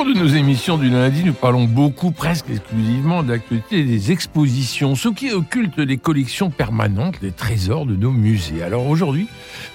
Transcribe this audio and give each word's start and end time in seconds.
Cours 0.00 0.14
de 0.14 0.18
nos 0.18 0.28
émissions 0.28 0.78
du 0.78 0.88
lundi, 0.88 1.24
nous 1.24 1.34
parlons 1.34 1.64
beaucoup, 1.64 2.10
presque 2.10 2.48
exclusivement, 2.48 3.22
de 3.22 3.32
l'actualité 3.32 3.84
des 3.84 4.12
expositions, 4.12 4.94
ce 4.94 5.10
qui 5.10 5.30
occulte 5.30 5.76
les 5.76 5.98
collections 5.98 6.48
permanentes, 6.48 7.20
les 7.20 7.32
trésors 7.32 7.84
de 7.84 7.94
nos 7.96 8.10
musées. 8.10 8.62
Alors 8.62 8.86
aujourd'hui, 8.86 9.26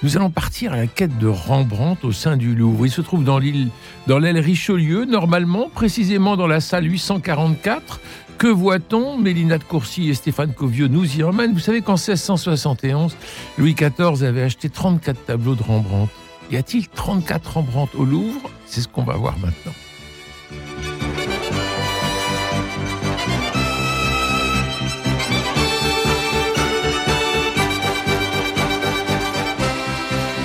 nous 0.02 0.16
allons 0.16 0.30
partir 0.30 0.72
à 0.72 0.76
la 0.76 0.88
quête 0.88 1.16
de 1.18 1.28
Rembrandt 1.28 2.04
au 2.04 2.10
sein 2.10 2.36
du 2.36 2.56
Louvre. 2.56 2.86
Il 2.86 2.90
se 2.90 3.02
trouve 3.02 3.22
dans 3.22 3.38
l'île, 3.38 3.68
dans 4.08 4.18
l'aile 4.18 4.38
Richelieu, 4.38 5.04
normalement, 5.04 5.68
précisément 5.72 6.36
dans 6.36 6.48
la 6.48 6.60
salle 6.60 6.90
844. 6.90 8.00
Que 8.36 8.48
voit-on? 8.48 9.18
Mélina 9.18 9.58
de 9.58 9.64
Courcy 9.64 10.08
et 10.10 10.14
Stéphane 10.14 10.52
Covieux 10.52 10.88
nous 10.88 11.04
y 11.16 11.22
emmènent. 11.22 11.52
Vous 11.52 11.60
savez 11.60 11.82
qu'en 11.82 11.94
1671, 11.94 13.16
Louis 13.58 13.74
XIV 13.74 14.24
avait 14.24 14.42
acheté 14.42 14.70
34 14.70 15.24
tableaux 15.24 15.54
de 15.54 15.62
Rembrandt. 15.62 16.12
Y 16.50 16.56
a-t-il 16.56 16.88
34 16.88 17.52
Rembrandt 17.52 17.96
au 17.96 18.04
Louvre? 18.04 18.50
C'est 18.66 18.80
ce 18.80 18.88
qu'on 18.88 19.04
va 19.04 19.14
voir 19.14 19.38
maintenant. 19.38 19.72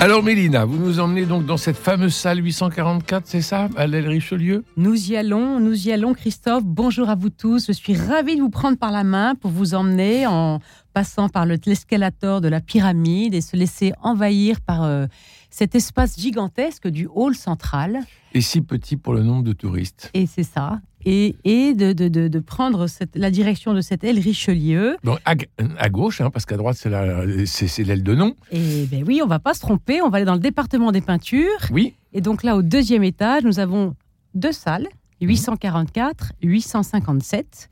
Alors 0.02 0.24
Mélina, 0.24 0.64
vous 0.64 0.78
nous 0.78 0.98
emmenez 0.98 1.26
donc 1.26 1.46
dans 1.46 1.56
cette 1.56 1.76
fameuse 1.76 2.12
salle 2.12 2.44
844, 2.44 3.24
c'est 3.24 3.40
ça, 3.40 3.68
à 3.76 3.86
l'aile 3.86 4.08
Richelieu? 4.08 4.64
Nous 4.76 5.12
y 5.12 5.16
allons, 5.16 5.60
nous 5.60 5.86
y 5.86 5.92
allons 5.92 6.12
Christophe. 6.12 6.64
Bonjour 6.64 7.08
à 7.08 7.14
vous 7.14 7.30
tous. 7.30 7.68
Je 7.68 7.72
suis 7.72 7.94
ravie 7.94 8.34
de 8.34 8.40
vous 8.40 8.50
prendre 8.50 8.76
par 8.76 8.90
la 8.90 9.04
main 9.04 9.36
pour 9.36 9.52
vous 9.52 9.74
emmener 9.74 10.26
en 10.26 10.58
passant 10.92 11.28
par 11.28 11.46
l'escalator 11.46 12.40
de 12.40 12.48
la 12.48 12.60
pyramide 12.60 13.32
et 13.32 13.40
se 13.40 13.56
laisser 13.56 13.92
envahir 14.02 14.60
par 14.60 14.82
euh, 14.82 15.06
cet 15.50 15.76
espace 15.76 16.18
gigantesque 16.18 16.88
du 16.88 17.06
hall 17.14 17.36
central. 17.36 18.00
Et 18.34 18.40
si 18.40 18.60
petit 18.60 18.96
pour 18.96 19.14
le 19.14 19.22
nombre 19.22 19.44
de 19.44 19.52
touristes. 19.52 20.10
Et 20.14 20.26
c'est 20.26 20.42
ça 20.42 20.80
et, 21.04 21.36
et 21.44 21.74
de, 21.74 21.92
de, 21.92 22.08
de, 22.08 22.38
prendre 22.38 22.86
cette, 22.86 23.16
la 23.16 23.30
direction 23.30 23.74
de 23.74 23.80
cette 23.80 24.04
aile 24.04 24.18
Richelieu. 24.18 24.96
Donc 25.04 25.18
à, 25.24 25.34
à 25.78 25.88
gauche, 25.88 26.20
hein, 26.20 26.30
parce 26.30 26.46
qu'à 26.46 26.56
droite, 26.56 26.76
c'est 26.76 27.84
l'aile 27.84 28.02
de 28.02 28.14
nom. 28.14 28.34
Et 28.50 28.86
ben 28.90 29.04
oui, 29.06 29.20
on 29.22 29.26
va 29.26 29.38
pas 29.38 29.54
se 29.54 29.60
tromper, 29.60 30.02
on 30.02 30.08
va 30.08 30.16
aller 30.18 30.26
dans 30.26 30.34
le 30.34 30.40
département 30.40 30.92
des 30.92 31.00
peintures. 31.00 31.58
Oui. 31.70 31.94
Et 32.12 32.20
donc 32.20 32.42
là, 32.42 32.56
au 32.56 32.62
deuxième 32.62 33.04
étage, 33.04 33.44
nous 33.44 33.58
avons 33.58 33.94
deux 34.34 34.52
salles, 34.52 34.88
844, 35.20 36.32
857. 36.42 37.68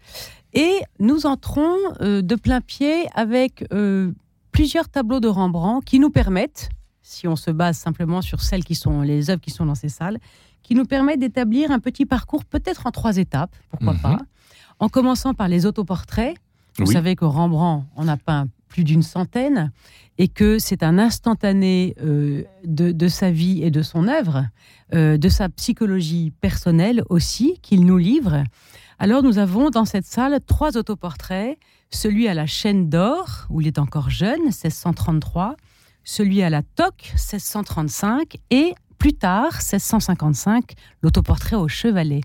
Et 0.52 0.80
nous 0.98 1.26
entrons 1.26 1.76
euh, 2.00 2.22
de 2.22 2.34
plein 2.34 2.60
pied 2.60 3.06
avec 3.14 3.64
euh, 3.72 4.12
plusieurs 4.50 4.88
tableaux 4.88 5.20
de 5.20 5.28
Rembrandt 5.28 5.84
qui 5.84 6.00
nous 6.00 6.10
permettent, 6.10 6.70
si 7.02 7.28
on 7.28 7.36
se 7.36 7.50
base 7.50 7.78
simplement 7.78 8.22
sur 8.22 8.40
celles 8.40 8.64
qui 8.64 8.74
sont 8.74 9.02
les 9.02 9.30
œuvres 9.30 9.40
qui 9.40 9.50
sont 9.50 9.66
dans 9.66 9.74
ces 9.74 9.88
salles, 9.88 10.18
qui 10.62 10.75
nous 10.75 10.84
permet 10.84 11.16
d'établir 11.16 11.70
un 11.70 11.78
petit 11.78 12.06
parcours, 12.06 12.44
peut-être 12.44 12.86
en 12.86 12.91
trois 12.91 13.16
étapes, 13.16 13.55
pourquoi 13.70 13.94
Mhm. 13.94 14.00
pas, 14.00 14.19
en 14.78 14.89
commençant 14.89 15.34
par 15.34 15.48
les 15.48 15.66
autoportraits. 15.66 16.36
Vous 16.78 16.86
Oui. 16.86 16.92
savez 16.94 17.16
que 17.16 17.25
Rembrandt 17.25 17.86
en 17.97 18.08
a 18.08 18.16
peint 18.16 18.47
plus 18.69 18.84
d'une 18.84 19.03
centaine 19.03 19.72
et 20.19 20.28
que 20.28 20.59
c'est 20.60 20.82
un 20.84 20.99
instantané 20.99 21.94
euh, 22.03 22.44
de, 22.65 22.93
de 22.93 23.09
sa 23.09 23.31
vie 23.32 23.62
et 23.65 23.70
de 23.72 23.82
son 23.82 24.06
œuvre, 24.06 24.47
euh, 24.94 25.16
de 25.19 25.28
sa 25.28 25.49
psychologie 25.49 26.32
personnelle 26.41 27.03
aussi, 27.10 27.59
qu'il 27.62 27.84
nous 27.84 27.99
livre. 27.99 28.44
Alors 29.00 29.22
nous 29.25 29.38
avons 29.38 29.70
dans 29.70 29.84
cette 29.84 30.04
salle 30.06 30.38
trois 30.47 30.76
autoportraits, 30.76 31.59
celui 31.91 32.28
à 32.28 32.34
la 32.34 32.47
chaîne 32.47 32.88
d'or, 32.88 33.47
où 33.50 33.60
il 33.60 33.66
est 33.66 33.78
encore 33.81 34.09
jeune, 34.10 34.41
1633, 34.53 35.56
celui 36.04 36.43
à 36.43 36.50
la 36.50 36.62
toque, 36.62 37.12
1635, 37.16 38.37
et 38.50 38.75
plus 39.00 39.15
tard, 39.15 39.55
1655, 39.55 40.75
l'autoportrait 41.03 41.56
au 41.56 41.69
chevalet. 41.69 42.21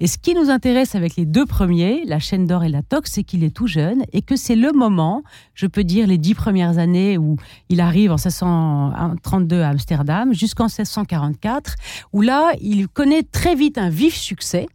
Et 0.00 0.08
ce 0.08 0.18
qui 0.18 0.34
nous 0.34 0.50
intéresse 0.50 0.96
avec 0.96 1.14
les 1.16 1.24
deux 1.24 1.46
premiers, 1.46 2.04
la 2.04 2.18
chaîne 2.18 2.46
d'or 2.46 2.64
et 2.64 2.68
la 2.68 2.82
toque, 2.82 3.06
c'est 3.06 3.22
qu'il 3.22 3.44
est 3.44 3.54
tout 3.54 3.68
jeune 3.68 4.04
et 4.12 4.22
que 4.22 4.34
c'est 4.34 4.56
le 4.56 4.72
moment, 4.72 5.22
je 5.54 5.66
peux 5.68 5.84
dire 5.84 6.06
les 6.08 6.18
dix 6.18 6.34
premières 6.34 6.78
années 6.78 7.16
où 7.16 7.36
il 7.68 7.80
arrive 7.80 8.10
en 8.10 8.16
1632 8.16 9.60
à 9.62 9.68
Amsterdam 9.68 10.34
jusqu'en 10.34 10.64
1644, 10.64 11.76
où 12.12 12.20
là, 12.22 12.52
il 12.60 12.88
connaît 12.88 13.22
très 13.22 13.54
vite 13.54 13.78
un 13.78 13.88
vif 13.88 14.14
succès, 14.16 14.66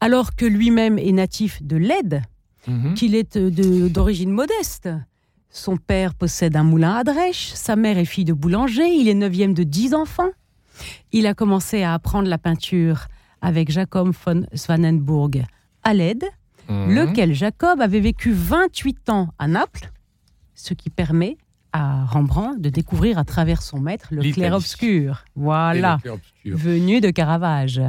alors 0.00 0.36
que 0.36 0.46
lui-même 0.46 0.98
est 0.98 1.12
natif 1.12 1.62
de 1.62 1.76
Leyde, 1.76 2.22
Mhm. 2.68 2.94
qu'il 2.94 3.14
est 3.14 3.36
euh, 3.36 3.88
d'origine 3.88 4.30
modeste. 4.30 4.88
Son 5.50 5.76
père 5.76 6.14
possède 6.14 6.56
un 6.56 6.64
moulin 6.64 6.94
à 6.94 7.04
Drèche, 7.04 7.52
sa 7.54 7.76
mère 7.76 7.96
est 7.98 8.04
fille 8.04 8.24
de 8.24 8.32
boulanger, 8.32 8.88
il 8.88 9.08
est 9.08 9.14
neuvième 9.14 9.54
de 9.54 9.62
dix 9.62 9.94
enfants. 9.94 10.30
Il 11.12 11.26
a 11.26 11.34
commencé 11.34 11.82
à 11.82 11.94
apprendre 11.94 12.28
la 12.28 12.38
peinture 12.38 13.06
avec 13.40 13.70
Jacob 13.70 14.12
von 14.24 14.46
Swanenburg 14.54 15.44
à 15.82 15.94
Leyde, 15.94 16.24
Mhm. 16.68 16.94
lequel 16.94 17.32
Jacob 17.32 17.80
avait 17.80 18.00
vécu 18.00 18.32
28 18.32 19.08
ans 19.10 19.28
à 19.38 19.46
Naples, 19.46 19.92
ce 20.54 20.74
qui 20.74 20.90
permet 20.90 21.36
à 21.72 22.04
Rembrandt 22.06 22.60
de 22.60 22.70
découvrir 22.70 23.18
à 23.18 23.24
travers 23.24 23.62
son 23.62 23.78
maître 23.78 24.08
le 24.10 24.22
clair-obscur. 24.32 25.24
Voilà 25.36 25.98
venu 26.44 27.00
de 27.00 27.10
Caravage. 27.10 27.80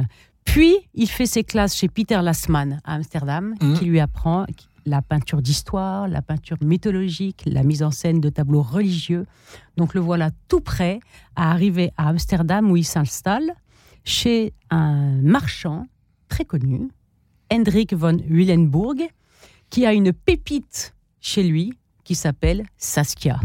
Puis, 0.44 0.74
il 0.94 1.08
fait 1.08 1.26
ses 1.26 1.42
classes 1.44 1.74
chez 1.76 1.88
Peter 1.88 2.20
Lassmann 2.22 2.80
à 2.84 2.94
Amsterdam, 2.94 3.54
Mhm. 3.60 3.78
qui 3.78 3.84
lui 3.86 4.00
apprend 4.00 4.46
la 4.88 5.02
peinture 5.02 5.42
d'histoire, 5.42 6.08
la 6.08 6.22
peinture 6.22 6.56
mythologique, 6.62 7.42
la 7.46 7.62
mise 7.62 7.82
en 7.82 7.90
scène 7.90 8.20
de 8.20 8.28
tableaux 8.28 8.62
religieux. 8.62 9.26
Donc, 9.76 9.94
le 9.94 10.00
voilà 10.00 10.30
tout 10.48 10.60
prêt 10.60 11.00
à 11.36 11.50
arriver 11.52 11.92
à 11.96 12.08
Amsterdam, 12.08 12.70
où 12.70 12.76
il 12.76 12.84
s'installe 12.84 13.52
chez 14.04 14.52
un 14.70 15.20
marchand 15.22 15.86
très 16.28 16.44
connu, 16.44 16.88
Hendrik 17.52 17.92
von 17.94 18.16
Willenburg, 18.28 18.96
qui 19.70 19.86
a 19.86 19.92
une 19.92 20.12
pépite 20.12 20.94
chez 21.20 21.42
lui 21.42 21.72
qui 22.04 22.14
s'appelle 22.14 22.64
Saskia. 22.78 23.40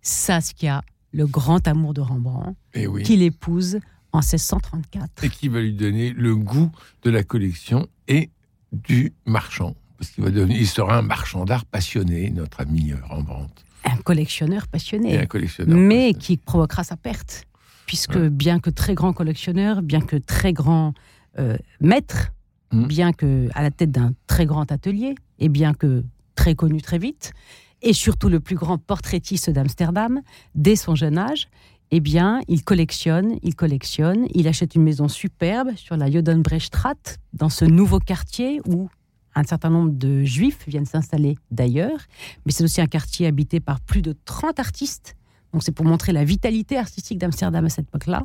Saskia, 0.00 0.82
le 1.12 1.26
grand 1.26 1.66
amour 1.68 1.94
de 1.94 2.00
Rembrandt 2.00 2.56
Eh 2.74 2.86
oui. 2.86 3.02
qu'il 3.04 3.22
épouse 3.22 3.78
en 4.12 4.18
1634. 4.18 5.24
Et 5.24 5.28
qui 5.28 5.48
va 5.48 5.60
lui 5.60 5.72
donner 5.74 6.10
le 6.10 6.34
goût 6.36 6.70
de 7.02 7.10
la 7.10 7.22
collection 7.22 7.86
et 8.08 8.30
du 8.72 9.12
marchand. 9.26 9.74
Parce 10.02 10.10
qu'il 10.10 10.24
va 10.24 10.30
devenir, 10.30 10.56
il 10.60 10.66
sera 10.66 10.98
un 10.98 11.02
marchand 11.02 11.44
d'art 11.44 11.64
passionné, 11.64 12.30
notre 12.30 12.60
ami 12.60 12.92
Rembrandt. 13.08 13.52
Un 13.84 13.96
collectionneur 13.98 14.64
Et 14.64 14.66
passionné, 14.66 15.16
un 15.16 15.26
collectionneur. 15.26 15.78
mais 15.78 15.94
passionné. 16.08 16.14
qui 16.14 16.36
provoquera 16.38 16.82
sa 16.82 16.96
perte. 16.96 17.44
Puisque 17.86 18.16
Ouais. 18.16 18.28
bien 18.28 18.58
que 18.58 18.68
très 18.70 18.94
grand 18.96 19.12
collectionneur, 19.12 19.80
bien 19.80 20.00
que 20.00 20.16
très 20.16 20.52
grand 20.52 20.92
euh, 21.38 21.56
maître, 21.80 22.32
Mhm. 22.72 22.86
bien 22.88 23.12
que 23.12 23.48
à 23.54 23.62
la 23.62 23.70
tête 23.70 23.92
d'un 23.92 24.12
très 24.26 24.44
grand 24.44 24.72
atelier, 24.72 25.14
et 25.38 25.48
bien 25.48 25.72
que 25.72 26.04
très 26.34 26.56
connu 26.56 26.82
très 26.82 26.98
vite, 26.98 27.32
et 27.80 27.92
surtout 27.92 28.28
le 28.28 28.40
plus 28.40 28.56
grand 28.56 28.78
portraitiste 28.78 29.50
d'Amsterdam, 29.50 30.20
dès 30.56 30.74
son 30.74 30.96
jeune 30.96 31.16
âge, 31.16 31.46
eh 31.92 32.00
bien, 32.00 32.40
il 32.48 32.64
collectionne, 32.64 33.38
il 33.44 33.54
collectionne, 33.54 34.26
il 34.34 34.48
achète 34.48 34.74
une 34.74 34.82
maison 34.82 35.06
superbe 35.06 35.76
sur 35.76 35.96
la 35.96 36.10
Jodenbrechtstraat, 36.10 36.96
dans 37.34 37.48
ce 37.50 37.64
nouveau 37.64 38.00
quartier 38.00 38.60
où 38.66 38.88
un 39.34 39.44
certain 39.44 39.70
nombre 39.70 39.90
de 39.92 40.24
juifs 40.24 40.64
viennent 40.66 40.86
s'installer 40.86 41.36
d'ailleurs, 41.50 41.98
mais 42.44 42.52
c'est 42.52 42.64
aussi 42.64 42.80
un 42.80 42.86
quartier 42.86 43.26
habité 43.26 43.60
par 43.60 43.80
plus 43.80 44.02
de 44.02 44.14
30 44.24 44.58
artistes. 44.60 45.16
Donc 45.52 45.62
c'est 45.62 45.72
pour 45.72 45.84
montrer 45.84 46.12
la 46.12 46.24
vitalité 46.24 46.78
artistique 46.78 47.18
d'Amsterdam 47.18 47.64
à 47.64 47.68
cette 47.68 47.86
époque-là. 47.88 48.22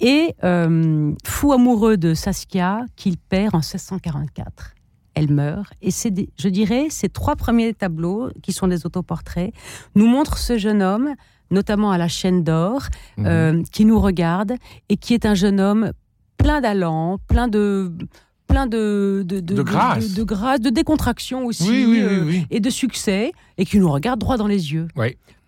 Et 0.00 0.34
euh, 0.44 1.12
fou 1.24 1.52
amoureux 1.52 1.96
de 1.98 2.14
Saskia, 2.14 2.80
qu'il 2.96 3.18
perd 3.18 3.54
en 3.54 3.58
1644. 3.58 4.72
Elle 5.14 5.30
meurt. 5.32 5.72
Et 5.82 5.90
c'est, 5.90 6.12
je 6.38 6.48
dirais, 6.48 6.88
ces 6.90 7.08
trois 7.08 7.36
premiers 7.36 7.72
tableaux, 7.74 8.30
qui 8.42 8.52
sont 8.52 8.68
des 8.68 8.84
autoportraits, 8.86 9.52
nous 9.94 10.06
montrent 10.06 10.38
ce 10.38 10.58
jeune 10.58 10.82
homme, 10.82 11.14
notamment 11.50 11.90
à 11.90 11.98
la 11.98 12.08
chaîne 12.08 12.42
d'or, 12.42 12.82
Mhm. 13.16 13.26
euh, 13.26 13.62
qui 13.72 13.84
nous 13.84 14.00
regarde 14.00 14.54
et 14.88 14.96
qui 14.96 15.14
est 15.14 15.24
un 15.26 15.34
jeune 15.34 15.60
homme 15.60 15.92
plein 16.38 16.60
d'allant, 16.60 17.18
plein 17.28 17.48
de 17.48 17.92
plein 18.46 18.66
de 18.66 19.22
de, 19.26 19.40
De 19.40 19.62
grâce. 19.62 20.12
de, 20.12 20.16
de 20.16 20.22
grâce, 20.24 20.60
de 20.60 20.70
décontraction 20.70 21.44
aussi 21.46 21.68
oui, 21.68 21.84
oui, 21.86 21.92
oui, 21.92 21.98
euh, 22.02 22.24
oui. 22.24 22.46
et 22.50 22.60
de 22.60 22.70
succès 22.70 23.32
et 23.58 23.64
qui 23.64 23.78
nous 23.78 23.90
regarde 23.90 24.20
droit 24.20 24.36
dans 24.36 24.46
les 24.46 24.72
yeux. 24.72 24.88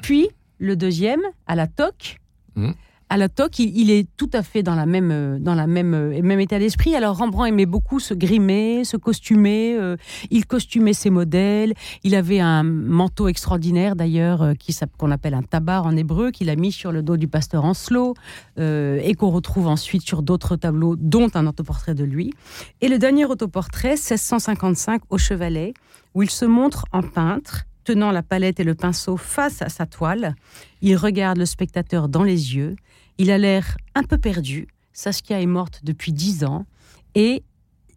Puis 0.03 0.29
le 0.59 0.77
deuxième 0.77 1.21
à 1.47 1.55
la 1.55 1.67
toque 1.67 2.17
Mhm. 2.57 2.75
À 3.11 3.17
la 3.17 3.29
toque, 3.29 3.59
il, 3.59 3.91
est 3.91 4.07
tout 4.17 4.31
à 4.33 4.43
fait 4.43 4.63
dans 4.63 4.75
la 4.75 4.87
même, 4.87 5.11
euh, 5.11 5.39
dans 5.39 5.55
la 5.55 5.67
même, 5.67 5.95
euh, 5.95 6.23
même 6.23 6.41
état 6.41 6.59
d'esprit. 6.59 6.95
Alors 6.95 7.17
Rembrandt 7.17 7.49
aimait 7.49 7.67
beaucoup 7.67 8.01
se 8.01 8.15
grimer, 8.15 8.85
se 8.85 8.97
costumer. 8.97 9.77
Euh, 9.79 9.97
il 10.31 10.47
costumait 10.47 10.93
ses 10.93 11.11
modèles. 11.11 11.75
Il 12.05 12.15
avait 12.15 12.41
un 12.41 12.63
manteau 12.63 13.29
extraordinaire 13.29 13.97
d'ailleurs 13.97 14.53
qui 14.59 14.77
qu'on 14.97 15.11
appelle 15.11 15.35
un 15.35 15.43
tabar 15.43 15.87
en 15.87 15.97
hébreu 15.97 16.31
qu'il 16.31 16.51
a 16.51 16.57
mis 16.57 16.71
sur 16.71 16.93
le 16.93 17.03
dos 17.03 17.17
du 17.17 17.27
pasteur 17.27 17.65
Ancelot 17.65 18.15
et 18.59 19.15
qu'on 19.15 19.31
retrouve 19.31 19.67
ensuite 19.67 20.03
sur 20.03 20.23
d'autres 20.23 20.57
tableaux, 20.57 20.95
dont 20.97 21.29
un 21.35 21.47
autoportrait 21.47 21.95
de 21.95 22.05
lui. 22.05 22.33
Et 22.81 22.89
le 22.89 22.99
dernier 22.99 23.25
autoportrait, 23.25 23.91
1655 23.91 25.03
au 25.11 25.19
Chevalet, 25.19 25.75
où 26.15 26.23
il 26.23 26.31
se 26.31 26.45
montre 26.45 26.85
en 26.93 27.03
peintre 27.03 27.68
tenant 27.89 28.11
la 28.11 28.23
palette 28.23 28.61
et 28.61 28.65
le 28.65 28.75
pinceau 28.75 29.17
face 29.17 29.63
à 29.63 29.71
sa 29.71 29.87
toile. 29.87 30.37
Il 30.83 30.95
regarde 30.97 31.39
le 31.39 31.47
spectateur 31.47 32.11
dans 32.11 32.23
les 32.23 32.55
yeux. 32.55 32.77
Il 33.17 33.31
a 33.31 33.39
l'air 33.39 33.79
un 33.95 34.03
peu 34.03 34.19
perdu. 34.19 34.69
Saskia 34.93 35.41
est 35.41 35.47
morte 35.47 35.81
depuis 35.85 36.13
dix 36.13 36.45
ans. 36.45 36.67
Et 37.15 37.43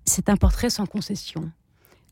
c'est 0.05 0.29
un 0.29 0.37
portrait 0.37 0.69
sans 0.69 0.85
concession. 0.85 1.51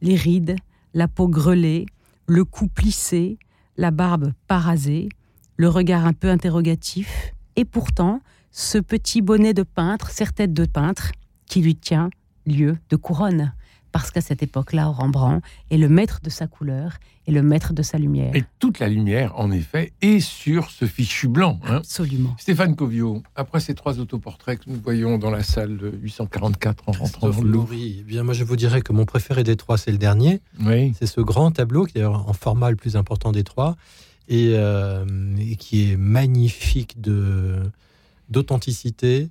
Les 0.01 0.17
rides, 0.17 0.57
la 0.93 1.07
peau 1.07 1.29
grelée, 1.29 1.85
le 2.27 2.43
cou 2.43 2.67
plissé, 2.67 3.39
la 3.77 3.91
barbe 3.91 4.33
parasée, 4.47 5.07
le 5.55 5.69
regard 5.69 6.05
un 6.05 6.11
peu 6.11 6.29
interrogatif. 6.29 7.33
Et 7.55 7.63
pourtant, 7.63 8.19
ce 8.51 8.77
petit 8.77 9.21
bonnet 9.21 9.53
de 9.53 9.63
peintre, 9.63 10.09
serre-tête 10.09 10.51
de 10.51 10.65
peintre, 10.65 11.13
qui 11.45 11.61
lui 11.61 11.77
tient 11.77 12.09
lieu 12.45 12.75
de 12.89 12.97
couronne 12.97 13.53
parce 13.99 14.11
qu'à 14.11 14.21
cette 14.21 14.41
époque-là, 14.41 14.85
Rembrandt 14.85 15.45
est 15.71 15.77
le 15.77 15.89
maître 15.89 16.21
de 16.23 16.29
sa 16.29 16.47
couleur 16.47 16.99
et 17.27 17.33
le 17.33 17.43
maître 17.43 17.73
de 17.73 17.83
sa 17.83 17.97
lumière. 17.97 18.33
Et 18.33 18.45
toute 18.57 18.79
la 18.79 18.87
lumière, 18.87 19.37
en 19.37 19.51
effet, 19.51 19.91
est 20.01 20.21
sur 20.21 20.71
ce 20.71 20.85
fichu 20.85 21.27
blanc. 21.27 21.59
Hein. 21.65 21.79
Absolument. 21.79 22.33
Stéphane 22.39 22.77
Covio, 22.77 23.21
après 23.35 23.59
ces 23.59 23.73
trois 23.75 23.99
autoportraits 23.99 24.59
que 24.59 24.69
nous 24.69 24.79
voyons 24.81 25.17
dans 25.17 25.31
la 25.31 25.43
salle 25.43 25.77
844 26.01 26.87
en 26.87 26.91
rentrant 26.93 27.29
dans 27.29 27.41
le 27.41 27.49
Louvre. 27.49 27.73
Eh 27.73 28.03
bien, 28.03 28.23
moi, 28.23 28.33
je 28.33 28.45
vous 28.45 28.55
dirais 28.55 28.79
que 28.79 28.93
mon 28.93 29.03
préféré 29.03 29.43
des 29.43 29.57
trois, 29.57 29.77
c'est 29.77 29.91
le 29.91 29.97
dernier. 29.97 30.39
Oui. 30.61 30.93
C'est 30.97 31.05
ce 31.05 31.19
grand 31.19 31.51
tableau, 31.51 31.83
qui 31.83 31.97
est 31.97 32.05
en 32.05 32.31
format 32.31 32.69
le 32.69 32.77
plus 32.77 32.95
important 32.95 33.33
des 33.33 33.43
trois, 33.43 33.75
et, 34.29 34.53
euh, 34.53 35.05
et 35.37 35.57
qui 35.57 35.91
est 35.91 35.97
magnifique 35.97 37.01
de 37.01 37.57
d'authenticité, 38.29 39.27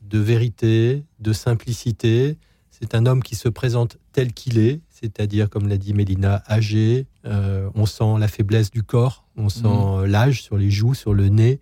de 0.00 0.18
vérité, 0.18 1.04
de 1.20 1.34
simplicité 1.34 2.38
c'est 2.80 2.94
un 2.94 3.06
homme 3.06 3.22
qui 3.22 3.36
se 3.36 3.48
présente 3.48 3.96
tel 4.12 4.32
qu'il 4.32 4.58
est, 4.58 4.80
c'est-à-dire, 4.90 5.48
comme 5.48 5.68
l'a 5.68 5.78
dit 5.78 5.94
Mélina, 5.94 6.42
âgé. 6.48 7.06
Euh, 7.24 7.70
on 7.74 7.86
sent 7.86 8.18
la 8.18 8.28
faiblesse 8.28 8.70
du 8.70 8.82
corps, 8.82 9.24
on 9.36 9.48
sent 9.48 9.62
mhm. 9.66 10.04
l'âge 10.04 10.42
sur 10.42 10.58
les 10.58 10.70
joues, 10.70 10.94
sur 10.94 11.14
le 11.14 11.28
nez. 11.28 11.60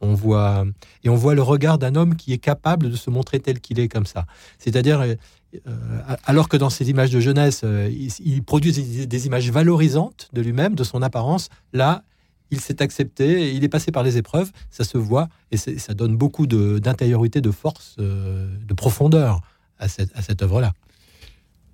On 0.00 0.14
voit 0.14 0.66
et 1.02 1.08
on 1.08 1.14
voit 1.14 1.34
le 1.34 1.42
regard 1.42 1.78
d'un 1.78 1.94
homme 1.94 2.16
qui 2.16 2.32
est 2.32 2.38
capable 2.38 2.90
de 2.90 2.96
se 2.96 3.08
montrer 3.10 3.40
tel 3.40 3.60
qu'il 3.60 3.78
est 3.78 3.88
comme 3.88 4.04
ça. 4.04 4.26
C'est-à-dire, 4.58 5.00
euh, 5.00 6.00
alors 6.24 6.48
que 6.48 6.56
dans 6.56 6.68
ses 6.68 6.90
images 6.90 7.10
de 7.10 7.20
jeunesse, 7.20 7.62
euh, 7.64 7.90
il, 8.20 8.42
produit 8.42 8.72
des, 8.72 9.26
images 9.26 9.50
valorisantes 9.50 10.28
de 10.32 10.42
lui-même, 10.42 10.74
de 10.74 10.84
son 10.84 11.00
apparence. 11.00 11.48
Là, 11.72 12.04
il 12.50 12.60
s'est 12.60 12.82
accepté, 12.82 13.54
il 13.54 13.64
est 13.64 13.68
passé 13.68 13.92
par 13.92 14.02
les 14.02 14.18
épreuves, 14.18 14.50
ça 14.70 14.84
se 14.84 14.98
voit 14.98 15.28
et 15.50 15.56
ça 15.56 15.94
donne 15.94 16.16
beaucoup 16.16 16.46
d'intériorité, 16.46 17.40
de, 17.40 17.50
force, 17.50 17.96
de 17.96 18.74
profondeur 18.74 19.40
à 19.78 19.88
cette, 19.88 20.42
œuvre-là. 20.42 20.72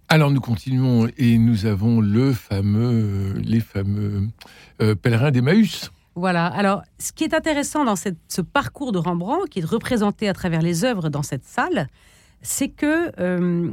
Alors 0.08 0.30
nous 0.30 0.40
continuons 0.40 1.08
et 1.18 1.38
nous 1.38 1.66
avons 1.66 2.00
le 2.00 2.32
fameux, 2.32 3.34
les 3.38 3.60
fameux 3.60 4.28
euh, 4.80 4.94
pèlerins 4.94 5.30
d'Emmaüs. 5.30 5.90
Voilà. 6.16 6.46
Alors, 6.46 6.82
ce 6.98 7.12
qui 7.12 7.24
est 7.24 7.34
intéressant 7.34 7.84
dans 7.84 7.94
ce 7.96 8.40
parcours 8.40 8.92
de 8.92 8.98
Rembrandt, 8.98 9.48
qui 9.48 9.60
est 9.60 9.64
représenté 9.64 10.28
à 10.28 10.32
travers 10.32 10.60
les 10.60 10.84
œuvres 10.84 11.08
dans 11.08 11.22
cette 11.22 11.44
salle, 11.44 11.86
c'est 12.42 12.68
que 12.68 13.12
euh, 13.20 13.70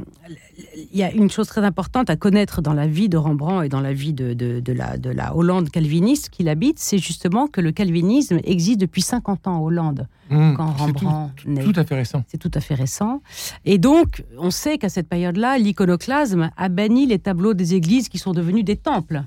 il 0.92 0.98
y 0.98 1.02
a 1.02 1.10
une 1.10 1.30
chose 1.30 1.46
très 1.46 1.62
importante 1.62 2.10
à 2.10 2.16
connaître 2.16 2.60
dans 2.60 2.74
la 2.74 2.86
vie 2.86 3.08
de 3.08 3.16
Rembrandt 3.16 3.64
et 3.64 3.68
dans 3.68 3.80
la 3.80 3.92
vie 3.92 4.12
de, 4.12 4.34
de, 4.34 4.72
la, 4.72 4.98
de 4.98 5.10
la 5.10 5.34
Hollande 5.34 5.70
calviniste 5.70 6.28
qu'il 6.28 6.48
habite, 6.48 6.78
c'est 6.78 6.98
justement 6.98 7.46
que 7.46 7.60
le 7.60 7.72
calvinisme 7.72 8.40
existe 8.44 8.80
depuis 8.80 9.02
50 9.02 9.46
ans 9.46 9.56
en 9.56 9.62
Hollande, 9.62 10.06
mmh. 10.30 10.54
quand 10.54 10.66
Rembrandt 10.72 11.32
tout, 11.36 11.72
tout, 11.72 11.80
à 11.80 11.84
fait 11.84 11.94
récent. 11.94 12.24
C'est 12.28 12.38
tout 12.38 12.50
à 12.52 12.60
fait 12.60 12.74
récent. 12.74 13.22
Et 13.64 13.78
donc, 13.78 14.24
on 14.38 14.50
sait 14.50 14.76
qu'à 14.76 14.90
cette 14.90 15.08
période-là, 15.08 15.56
l'iconoclasme 15.58 16.50
a 16.56 16.68
banni 16.68 17.06
les 17.06 17.18
tableaux 17.18 17.54
des 17.54 17.74
églises 17.74 18.08
qui 18.08 18.18
sont 18.18 18.32
devenus 18.32 18.64
des 18.64 18.76
temples. 18.76 19.22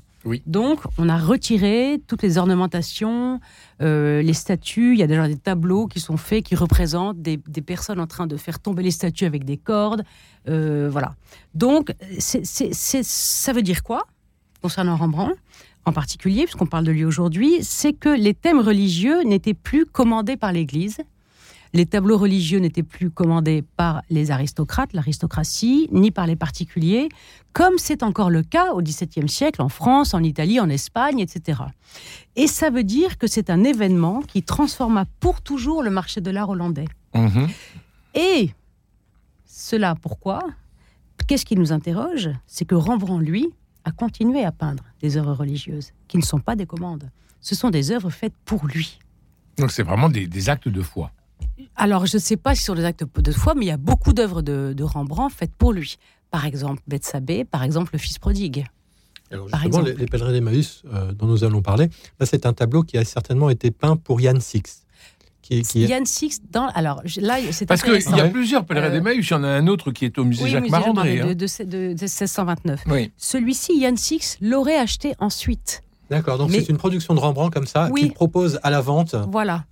Donc, 0.45 0.79
on 0.97 1.09
a 1.09 1.18
retiré 1.18 2.01
toutes 2.07 2.21
les 2.21 2.38
ornementations, 2.38 3.39
euh, 3.81 4.21
les 4.21 4.33
statues. 4.33 4.94
Il 4.94 5.00
y 5.00 5.03
a 5.03 5.07
déjà 5.07 5.27
des 5.27 5.38
tableaux 5.38 5.88
qui 5.88 6.00
sont 6.00 6.18
faits 6.18 6.44
qui 6.44 6.56
représentent 6.56 7.21
des, 7.21 7.38
personnes 7.38 8.00
en 8.00 8.07
train 8.07 8.27
de 8.27 8.38
faire 8.38 8.59
tomber 8.59 8.83
les 8.83 8.91
statues 8.91 9.25
avec 9.25 9.45
des 9.45 9.57
cordes. 9.57 10.03
Euh, 10.47 10.89
voilà. 10.91 11.15
Donc, 11.56 11.94
ça 12.19 13.53
veut 13.53 13.63
dire 13.63 13.83
quoi 13.83 14.06
concernant 14.62 14.95
Rembrandt 14.95 15.35
en 15.85 15.94
particulier, 15.94 16.44
puisqu'on 16.44 16.67
parle 16.67 16.85
de 16.85 16.91
lui 16.91 17.06
aujourd'hui, 17.06 17.63
c'est 17.63 17.94
que 17.94 18.09
les 18.09 18.35
thèmes 18.35 18.59
religieux 18.59 19.24
n'étaient 19.24 19.56
plus 19.56 19.88
commandés 19.88 20.38
par 20.38 20.51
l'Église, 20.51 20.97
les 21.73 21.85
tableaux 21.85 22.18
religieux 22.18 22.59
n'étaient 22.59 22.83
plus 22.83 23.09
commandés 23.09 23.63
par 23.77 24.01
les 24.09 24.31
aristocrates, 24.31 24.94
l'aristocratie, 24.94 25.88
ni 25.91 26.12
par 26.12 26.27
les 26.27 26.35
particuliers, 26.35 27.09
comme 27.53 27.77
c'est 27.77 28.03
encore 28.03 28.29
le 28.29 28.44
cas 28.44 28.73
au 28.73 28.81
XVIIe 28.81 29.29
siècle 29.29 29.62
en 29.62 29.69
France, 29.69 30.13
en 30.13 30.23
Italie, 30.23 30.59
en 30.59 30.69
Espagne, 30.69 31.19
etc. 31.19 31.62
Et 32.35 32.47
ça 32.47 32.69
veut 32.69 32.83
dire 32.83 33.18
que 33.18 33.27
c'est 33.27 33.50
un 33.50 33.63
événement 33.63 34.21
qui 34.21 34.44
transforma 34.44 35.06
pour 35.19 35.41
toujours 35.41 35.83
le 35.83 35.89
marché 35.89 36.19
de 36.21 36.31
l'art 36.31 36.50
hollandais. 36.50 36.88
Mhm. 37.15 37.47
Et 38.15 38.51
cela, 39.45 39.95
pourquoi? 39.95 40.41
Qu'est-ce 41.27 41.45
qui 41.45 41.56
nous 41.56 41.71
interroge? 41.71 42.29
C'est 42.47 42.65
que 42.65 42.75
Rembrandt, 42.75 43.24
lui, 43.24 43.47
a 43.85 43.91
continué 43.91 44.44
à 44.44 44.51
peindre 44.51 44.83
des 45.01 45.17
œuvres 45.17 45.33
religieuses, 45.33 45.94
qui 46.07 46.17
ne 46.17 46.24
sont 46.24 46.39
pas 46.39 46.56
des 46.56 46.65
commandes. 46.65 47.09
Ce 47.39 47.56
sont 47.56 47.69
des 47.69 47.91
œuvres 47.91 48.09
faites 48.09 48.35
pour 48.45 48.67
lui. 48.67 49.00
Donc 49.57 49.71
c'est 49.71 49.83
vraiment 49.83 50.09
des 50.09 50.50
actes 50.50 50.67
de 50.67 50.81
foi 50.81 51.12
alors, 51.75 52.05
je 52.05 52.17
ne 52.17 52.21
sais 52.21 52.37
pas 52.37 52.55
si 52.55 52.63
sur 52.63 52.75
les 52.75 52.85
actes 52.85 53.05
de 53.15 53.31
foi, 53.31 53.53
mais 53.55 53.65
il 53.65 53.69
y 53.69 53.71
a 53.71 53.77
beaucoup 53.77 54.13
d'œuvres 54.13 54.41
de, 54.41 54.83
Rembrandt 54.83 55.33
faites 55.35 55.55
pour 55.55 55.73
lui. 55.73 55.97
Par 56.29 56.45
exemple, 56.45 56.81
Bethsabée, 56.87 57.43
par 57.43 57.63
exemple, 57.63 57.91
Le 57.93 57.99
Fils 57.99 58.19
prodigue. 58.19 58.65
Alors 59.31 59.47
justement, 59.47 59.81
les, 59.81 60.05
pèlerins 60.05 60.33
d'Emmaüs 60.33 60.83
euh, 60.93 61.13
dont 61.13 61.25
nous 61.25 61.45
allons 61.45 61.61
parler, 61.61 61.89
là 62.19 62.25
c'est 62.25 62.45
un 62.45 62.51
tableau 62.51 62.83
qui 62.83 62.97
a 62.97 63.05
certainement 63.05 63.49
été 63.49 63.71
peint 63.71 63.95
pour 63.95 64.19
Yann 64.19 64.41
Six. 64.41 64.83
Qui, 65.41 65.63
Yann 65.75 66.05
Six, 66.05 66.41
dans, 66.51 66.67
alors 66.67 67.01
là, 67.17 67.37
c'est 67.51 67.65
Parce 67.65 67.81
qu'il 67.81 67.93
y 67.93 68.19
a 68.19 68.27
plusieurs 68.29 68.65
pèlerins 68.65 68.87
euh, 68.87 68.91
d'Emmaüs. 68.91 69.25
Il 69.25 69.31
y 69.31 69.33
en 69.33 69.43
a 69.43 69.47
un 69.47 69.67
autre 69.67 69.91
qui 69.91 70.05
est 70.05 70.17
au 70.17 70.23
musée 70.23 70.47
Jacques 70.47 70.69
Marandré. 70.69 71.21
Hein. 71.21 71.27
De, 71.27 71.63
de, 71.63 71.87
1629. 71.89 72.83
Celui-ci, 73.17 73.77
Yann 73.79 73.97
Six 73.97 74.38
l'aurait 74.41 74.77
acheté 74.77 75.13
ensuite. 75.19 75.81
D'accord, 76.12 76.38
donc 76.38 76.51
c'est 76.51 76.68
une 76.68 76.77
production 76.77 77.15
de 77.15 77.22
Rembrandt 77.22 77.53
comme 77.53 77.65
ça 77.65 77.89
qu'il 77.96 78.12
propose 78.12 78.60
à 78.63 78.70
la 78.70 78.82
vente. 78.82 79.15
Voilà. 79.32 79.63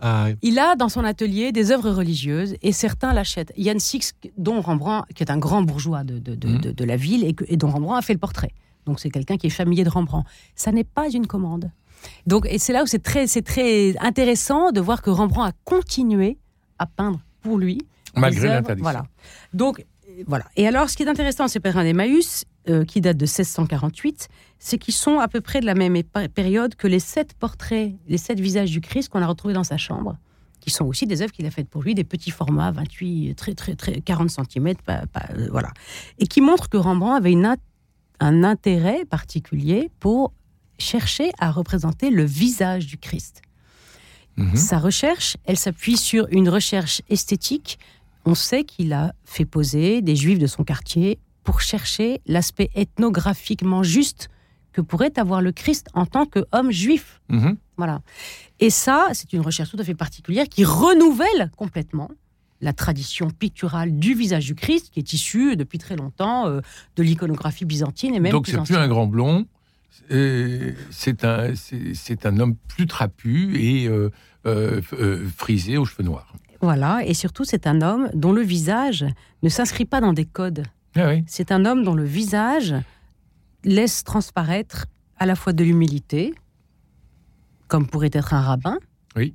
Il 0.41 0.57
a 0.57 0.75
dans 0.75 0.87
son 0.89 1.03
atelier 1.03 1.51
des 1.51 1.71
œuvres 1.71 1.91
religieuses 1.91 2.55
et 2.61 2.71
certains 2.71 3.13
l'achètent. 3.13 3.51
Yann 3.57 3.79
Six, 3.79 4.13
dont 4.37 4.61
Rembrandt, 4.61 5.05
qui 5.13 5.21
est 5.21 5.31
un 5.31 5.37
grand 5.37 5.61
bourgeois 5.61 6.05
de, 6.05 6.17
de, 6.17 6.47
mmh. 6.47 6.85
la 6.85 6.95
ville 6.95 7.25
et, 7.25 7.35
et, 7.47 7.57
dont 7.57 7.69
Rembrandt 7.69 7.99
a 7.99 8.01
fait 8.01 8.13
le 8.13 8.19
portrait. 8.19 8.51
Donc 8.85 9.01
c'est 9.01 9.09
quelqu'un 9.09 9.35
qui 9.35 9.47
est 9.47 9.51
familier 9.51 9.83
de 9.83 9.89
Rembrandt. 9.89 10.27
Ça 10.55 10.71
n'est 10.71 10.85
pas 10.85 11.09
une 11.09 11.27
commande. 11.27 11.71
Donc, 12.25 12.47
et 12.49 12.57
c'est 12.57 12.71
là 12.71 12.83
où 12.83 12.87
c'est 12.87 13.03
très, 13.03 13.27
très 13.27 13.97
intéressant 13.99 14.71
de 14.71 14.79
voir 14.79 15.01
que 15.01 15.09
Rembrandt 15.09 15.49
a 15.49 15.53
continué 15.65 16.37
à 16.77 16.85
peindre 16.85 17.19
pour 17.41 17.57
lui. 17.57 17.79
Malgré 18.15 18.47
l'interdiction. 18.47 18.83
Voilà. 18.83 19.03
Donc, 19.53 19.85
voilà. 20.25 20.45
Et 20.55 20.67
alors, 20.67 20.89
ce 20.89 20.97
qui 20.97 21.03
est 21.03 21.09
intéressant, 21.09 21.47
c'est 21.47 21.59
Perrin 21.59 21.83
d'Emmaüs, 21.83 22.45
euh, 22.69 22.85
qui 22.85 23.01
date 23.01 23.17
de 23.17 23.25
1648, 23.25 24.27
c'est 24.59 24.77
qu'ils 24.77 24.93
sont 24.93 25.19
à 25.19 25.27
peu 25.27 25.41
près 25.41 25.59
de 25.59 25.65
la 25.65 25.75
même 25.75 26.01
période 26.33 26.75
que 26.75 26.87
les 26.87 26.99
sept 26.99 27.33
portraits, 27.33 27.93
les 28.07 28.17
sept 28.17 28.39
visages 28.39 28.71
du 28.71 28.81
Christ 28.81 29.09
qu'on 29.09 29.21
a 29.21 29.27
retrouvés 29.27 29.53
dans 29.53 29.63
sa 29.63 29.77
chambre, 29.77 30.17
qui 30.59 30.69
sont 30.69 30.85
aussi 30.85 31.07
des 31.07 31.21
œuvres 31.21 31.31
qu'il 31.31 31.45
a 31.45 31.51
faites 31.51 31.69
pour 31.69 31.83
lui, 31.83 31.95
des 31.95 32.03
petits 32.03 32.31
formats, 32.31 32.71
28, 32.71 33.35
très, 33.35 33.53
très, 33.53 33.75
très, 33.75 34.01
40 34.01 34.29
cm, 34.29 34.73
voilà. 35.51 35.71
Et 36.19 36.27
qui 36.27 36.41
montrent 36.41 36.69
que 36.69 36.77
Rembrandt 36.77 37.17
avait 37.17 37.31
une, 37.31 37.55
un 38.19 38.43
intérêt 38.43 39.05
particulier 39.05 39.89
pour 39.99 40.33
chercher 40.77 41.31
à 41.39 41.51
représenter 41.51 42.09
le 42.09 42.23
visage 42.23 42.85
du 42.87 42.97
Christ. 42.97 43.41
Mhm. 44.37 44.55
Sa 44.55 44.79
recherche, 44.79 45.37
elle 45.45 45.57
s'appuie 45.57 45.97
sur 45.97 46.27
une 46.31 46.49
recherche 46.49 47.01
esthétique. 47.09 47.77
On 48.25 48.35
sait 48.35 48.63
qu'il 48.63 48.93
a 48.93 49.13
fait 49.25 49.45
poser 49.45 50.01
des 50.01 50.15
juifs 50.15 50.39
de 50.39 50.47
son 50.47 50.63
quartier 50.63 51.19
pour 51.49 51.61
chercher 51.61 52.21
l'aspect 52.27 52.69
ethnographiquement 52.75 53.81
juste 53.81 54.29
que 54.71 54.81
pourrait 54.81 55.17
avoir 55.17 55.41
le 55.41 55.51
Christ 55.51 55.87
en 55.95 56.05
tant 56.05 56.27
qu'homme 56.27 56.69
juif. 56.69 57.21
Mhm. 57.27 57.57
Voilà. 57.75 58.01
Et 58.59 58.69
ça, 58.69 59.07
c'est 59.13 59.33
une 59.33 59.41
recherche 59.41 59.71
tout 59.71 59.79
à 59.79 59.83
fait 59.83 59.95
particulière 59.95 60.47
qui 60.47 60.63
renouvelle 60.63 61.49
complètement 61.57 62.11
la 62.61 62.71
tradition 62.71 63.31
picturale 63.31 63.97
du 63.97 64.13
visage 64.13 64.45
du 64.45 64.53
Christ, 64.53 64.91
qui 64.91 64.99
est 64.99 65.11
issue 65.11 65.55
depuis 65.55 65.79
très 65.79 65.95
longtemps 65.95 66.45
euh, 66.45 66.61
de 66.97 67.01
l'iconographie 67.01 67.65
byzantine 67.65 68.13
et 68.13 68.19
même. 68.19 68.31
Donc 68.31 68.45
c'est 68.45 68.61
plus 68.61 68.75
un 68.75 68.87
grand 68.87 69.07
blond, 69.07 69.47
c'est 70.91 71.23
un, 71.23 71.53
c'est 71.55 72.25
un 72.27 72.39
homme 72.39 72.57
plus 72.67 72.85
trapu 72.85 73.59
et 73.59 73.87
euh, 73.87 74.11
euh, 74.45 74.81
frisé 75.35 75.77
aux 75.77 75.85
cheveux 75.85 76.03
noirs. 76.03 76.31
Voilà, 76.61 77.03
et 77.03 77.15
surtout, 77.15 77.43
c'est 77.43 77.65
un 77.65 77.81
homme 77.81 78.07
dont 78.13 78.33
le 78.33 78.41
visage 78.43 79.03
ne 79.41 79.49
s'inscrit 79.49 79.85
pas 79.85 79.99
dans 79.99 80.13
des 80.13 80.25
codes. 80.25 80.63
Ah 80.95 81.09
oui. 81.09 81.23
C'est 81.27 81.51
un 81.51 81.65
homme 81.65 81.83
dont 81.83 81.93
le 81.95 82.03
visage 82.05 82.75
laisse 83.63 84.03
transparaître 84.03 84.85
à 85.17 85.25
la 85.25 85.35
fois 85.35 85.53
de 85.53 85.63
l'humilité, 85.63 86.33
comme 87.67 87.87
pourrait 87.87 88.09
être 88.13 88.33
un 88.33 88.41
rabbin, 88.41 88.77
Oui. 89.15 89.33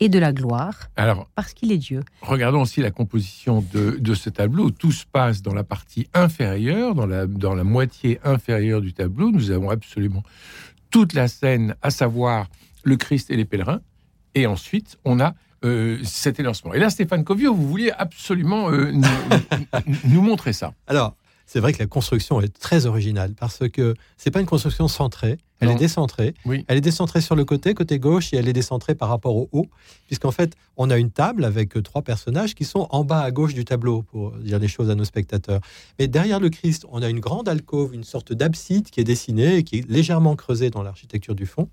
et 0.00 0.08
de 0.08 0.18
la 0.18 0.32
gloire, 0.32 0.90
Alors, 0.96 1.28
parce 1.34 1.54
qu'il 1.54 1.70
est 1.72 1.78
Dieu. 1.78 2.02
regardons 2.20 2.62
aussi 2.62 2.80
la 2.80 2.90
composition 2.90 3.64
de, 3.72 3.92
de 3.98 4.14
ce 4.14 4.30
tableau. 4.30 4.70
Tout 4.70 4.92
se 4.92 5.04
passe 5.06 5.42
dans 5.42 5.54
la 5.54 5.64
partie 5.64 6.08
inférieure, 6.12 6.94
dans 6.94 7.06
la, 7.06 7.26
dans 7.26 7.54
la 7.54 7.64
moitié 7.64 8.18
inférieure 8.24 8.80
du 8.80 8.92
tableau. 8.92 9.30
Nous 9.30 9.50
avons 9.50 9.70
absolument 9.70 10.22
toute 10.90 11.14
la 11.14 11.28
scène, 11.28 11.74
à 11.82 11.90
savoir 11.90 12.48
le 12.84 12.96
Christ 12.96 13.30
et 13.30 13.36
les 13.36 13.44
pèlerins. 13.44 13.80
Et 14.34 14.46
ensuite, 14.46 14.98
on 15.04 15.20
a 15.20 15.34
euh, 15.64 15.98
cet 16.04 16.40
élancement. 16.40 16.74
Et 16.74 16.78
là, 16.78 16.90
Stéphane 16.90 17.24
Covio, 17.24 17.54
vous 17.54 17.68
vouliez 17.68 17.90
absolument 17.92 18.70
euh, 18.70 18.90
nous, 18.92 19.06
nous 20.04 20.22
montrer 20.22 20.52
ça. 20.52 20.74
Alors, 20.86 21.14
c'est 21.46 21.60
vrai 21.60 21.72
que 21.72 21.78
la 21.80 21.86
construction 21.86 22.40
est 22.40 22.56
très 22.58 22.86
originale 22.86 23.34
parce 23.38 23.68
que 23.68 23.94
c'est 24.16 24.30
pas 24.30 24.40
une 24.40 24.46
construction 24.46 24.88
centrée, 24.88 25.38
elle 25.60 25.68
Non. 25.68 25.74
est 25.76 25.78
décentrée. 25.78 26.34
Oui. 26.46 26.64
Elle 26.66 26.78
est 26.78 26.82
décentrée 26.82 27.20
sur 27.20 27.36
le 27.36 27.44
côté, 27.44 27.74
côté 27.74 27.98
gauche, 27.98 28.32
et 28.32 28.36
elle 28.36 28.48
est 28.48 28.52
décentrée 28.54 28.94
par 28.94 29.08
rapport 29.10 29.36
au 29.36 29.48
haut, 29.52 29.66
puisqu'en 30.06 30.30
fait, 30.30 30.54
on 30.76 30.88
a 30.90 30.96
une 30.96 31.10
table 31.10 31.44
avec 31.44 31.76
euh, 31.76 31.82
trois 31.82 32.02
personnages 32.02 32.54
qui 32.54 32.64
sont 32.64 32.88
en 32.90 33.04
bas 33.04 33.20
à 33.20 33.30
gauche 33.30 33.54
du 33.54 33.64
tableau, 33.64 34.02
pour 34.02 34.32
dire 34.38 34.58
les 34.58 34.66
choses 34.68 34.88
à 34.90 34.94
nos 34.94 35.04
spectateurs. 35.04 35.60
Mais 35.98 36.08
derrière 36.08 36.40
le 36.40 36.48
Christ, 36.48 36.86
on 36.90 37.02
a 37.02 37.08
une 37.08 37.20
grande 37.20 37.48
alcôve, 37.48 37.94
une 37.94 38.04
sorte 38.04 38.32
d'abside 38.32 38.88
qui 38.90 39.00
est 39.00 39.04
dessinée 39.04 39.56
et 39.58 39.62
qui 39.62 39.78
est 39.80 39.90
légèrement 39.90 40.34
creusée 40.36 40.70
dans 40.70 40.82
l'architecture 40.82 41.34
du 41.34 41.46
fond. 41.46 41.68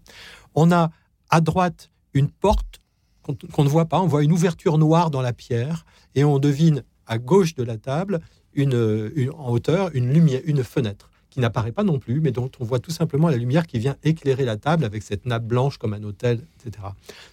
On 0.55 0.71
a 0.71 0.91
à 1.29 1.41
droite 1.41 1.89
une 2.13 2.27
porte 2.29 2.81
qu'on 3.23 3.63
ne 3.63 3.69
voit 3.69 3.85
pas, 3.85 3.99
on 4.01 4.07
voit 4.07 4.23
une 4.23 4.31
ouverture 4.31 4.77
noire 4.77 5.11
dans 5.11 5.21
la 5.21 5.33
pierre, 5.33 5.85
et 6.15 6.23
on 6.23 6.39
devine 6.39 6.83
à 7.07 7.17
gauche 7.17 7.55
de 7.55 7.63
la 7.63 7.77
table, 7.77 8.19
en 8.57 9.51
hauteur, 9.51 9.89
une 9.93 10.11
lumière, 10.11 10.41
une 10.45 10.63
fenêtre 10.63 11.09
qui 11.29 11.39
n'apparaît 11.39 11.71
pas 11.71 11.83
non 11.83 11.99
plus, 11.99 12.21
mais 12.21 12.31
dont 12.31 12.49
on 12.59 12.63
voit 12.65 12.79
tout 12.79 12.89
simplement 12.89 13.29
la 13.29 13.37
lumière 13.37 13.67
qui 13.67 13.77
vient 13.77 13.95
éclairer 14.03 14.45
la 14.45 14.57
table 14.57 14.83
avec 14.83 15.03
cette 15.03 15.27
nappe 15.27 15.43
blanche 15.45 15.77
comme 15.77 15.93
un 15.93 16.01
hôtel, 16.03 16.41
etc. 16.65 16.87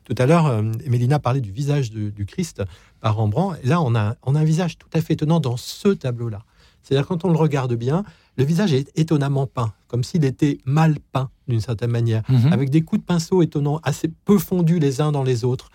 Tout 0.04 0.14
à 0.18 0.26
l'heure, 0.26 0.46
euh, 0.46 0.62
Mélina 0.86 1.18
parlait 1.18 1.40
du 1.40 1.50
visage 1.50 1.90
de- 1.90 2.10
du 2.10 2.26
Christ 2.26 2.62
par 3.00 3.16
Rembrandt. 3.16 3.58
Là, 3.64 3.80
on 3.80 3.94
on 3.94 3.94
a 4.34 4.40
un 4.40 4.44
visage 4.44 4.76
tout 4.76 4.88
à 4.92 5.00
fait 5.00 5.14
étonnant 5.14 5.40
dans 5.40 5.56
ce 5.56 5.88
tableau-là. 5.88 6.42
C'est-à-dire, 6.86 7.06
quand 7.08 7.24
on 7.24 7.30
le 7.30 7.36
regarde 7.36 7.74
bien, 7.74 8.04
le 8.36 8.44
visage 8.44 8.72
est 8.72 8.92
étonnamment 8.96 9.46
peint, 9.48 9.72
comme 9.88 10.04
s'il 10.04 10.24
était 10.24 10.58
mal 10.64 10.98
peint 11.12 11.30
d'une 11.48 11.60
certaine 11.60 11.90
manière 11.90 12.22
Mhm. 12.28 12.52
avec 12.52 12.70
des 12.70 12.82
coups 12.82 13.00
de 13.00 13.06
pinceau 13.06 13.42
étonnants, 13.42 13.80
assez 13.82 14.08
peu 14.24 14.38
fondus 14.38 14.78
les 14.78 15.00
uns 15.00 15.10
dans 15.10 15.24
les 15.24 15.44
autres. 15.44 15.70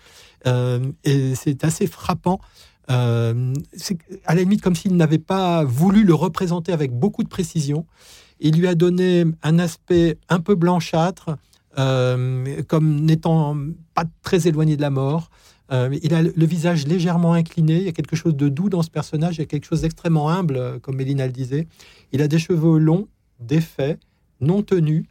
Euh, 0.46 0.80
et 1.04 1.34
c'est 1.34 1.64
assez 1.64 1.86
frappant. 1.86 2.40
Euh, 2.90 3.52
c'est 3.76 3.98
à 4.24 4.34
la 4.34 4.40
limite 4.40 4.62
comme 4.62 4.74
s'il 4.74 4.96
n'avait 4.96 5.18
pas 5.18 5.64
voulu 5.64 6.04
le 6.04 6.14
représenter 6.14 6.72
avec 6.72 6.92
beaucoup 6.92 7.22
de 7.22 7.28
précision. 7.28 7.84
Il 8.40 8.56
lui 8.58 8.66
a 8.66 8.74
donné 8.74 9.24
un 9.42 9.58
aspect 9.58 10.18
un 10.30 10.40
peu 10.40 10.54
blanchâtre, 10.54 11.36
euh, 11.78 12.62
comme 12.68 13.02
n'étant 13.02 13.56
pas 13.94 14.04
très 14.22 14.48
éloigné 14.48 14.76
de 14.76 14.82
la 14.82 14.90
mort. 14.90 15.30
Euh, 15.70 15.96
il 16.02 16.14
a 16.14 16.22
le 16.22 16.46
visage 16.46 16.86
légèrement 16.86 17.32
incliné. 17.32 17.76
Il 17.78 17.84
y 17.84 17.88
a 17.88 17.92
quelque 17.92 18.16
chose 18.16 18.36
de 18.36 18.48
doux 18.48 18.68
dans 18.68 18.82
ce 18.82 18.90
personnage. 18.90 19.36
Il 19.36 19.40
y 19.40 19.42
a 19.42 19.46
quelque 19.46 19.66
chose 19.66 19.82
d'extrêmement 19.82 20.28
humble, 20.28 20.56
euh, 20.56 20.78
comme 20.78 20.96
Mélina 20.96 21.26
le 21.26 21.32
disait. 21.32 21.66
Il 22.12 22.22
a 22.22 22.28
des 22.28 22.38
cheveux 22.38 22.78
longs, 22.78 23.08
défaits, 23.40 23.98
non 24.40 24.62
tenus, 24.62 25.04